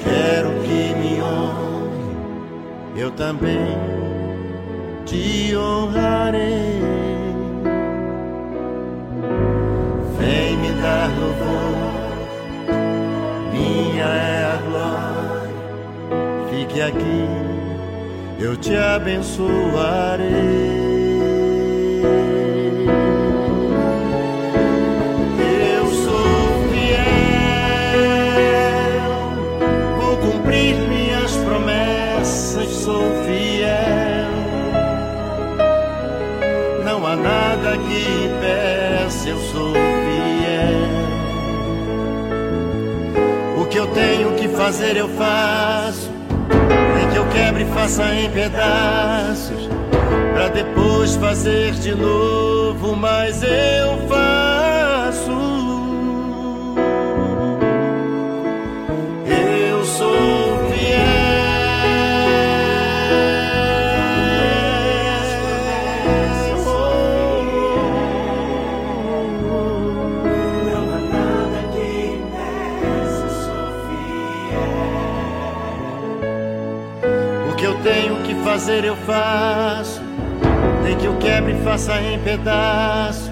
quero 0.03 0.51
que 0.63 0.95
me 0.95 1.23
honre, 1.23 3.01
eu 3.01 3.11
também 3.13 3.77
te 5.05 5.57
honrarei. 5.57 6.81
Vem 10.19 10.57
me 10.59 10.71
dar 10.81 11.11
louvor, 11.19 11.91
minha 13.53 14.05
é 14.05 14.45
a 14.45 14.57
glória, 14.69 15.51
fique 16.51 16.81
aqui 16.81 17.40
eu 18.41 18.57
te 18.57 18.75
abençoarei. 18.75 20.31
Sou 32.85 33.03
fiel. 33.25 34.31
Não 36.85 37.07
há 37.07 37.15
nada 37.15 37.77
que 37.77 38.29
peça, 38.41 39.29
eu 39.29 39.39
sou 39.53 39.73
fiel. 39.73 40.11
que 43.71 43.79
eu 43.79 43.87
tenho 43.89 44.35
que 44.35 44.49
fazer 44.49 44.97
eu 44.97 45.09
faço. 45.11 46.10
Quebre 47.51 47.65
e 47.65 47.75
faça 47.75 48.15
em 48.15 48.31
pedaços. 48.31 49.69
Pra 50.35 50.47
depois 50.51 51.17
fazer 51.17 51.73
de 51.73 51.97
novo, 51.97 52.95
mas 52.95 53.43
eu 53.43 53.99
faço. 54.09 54.50
Fazer 78.51 78.85
eu 78.85 78.97
faço. 78.97 80.03
Nem 80.83 80.97
que 80.97 81.07
eu 81.07 81.17
quebre 81.19 81.53
e 81.53 81.63
faça 81.63 82.01
em 82.01 82.19
pedaços. 82.19 83.31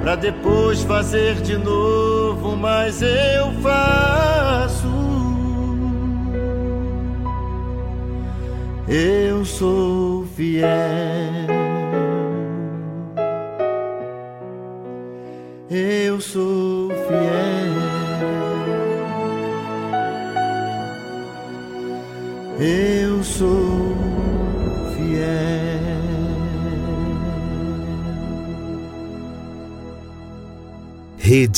Pra 0.00 0.16
depois 0.16 0.82
fazer 0.82 1.34
de 1.42 1.56
novo, 1.58 2.56
mas 2.56 3.02
eu 3.02 3.52
faço. 3.60 4.90
Eu 8.88 9.44
sou 9.44 10.26
fiel. 10.34 11.31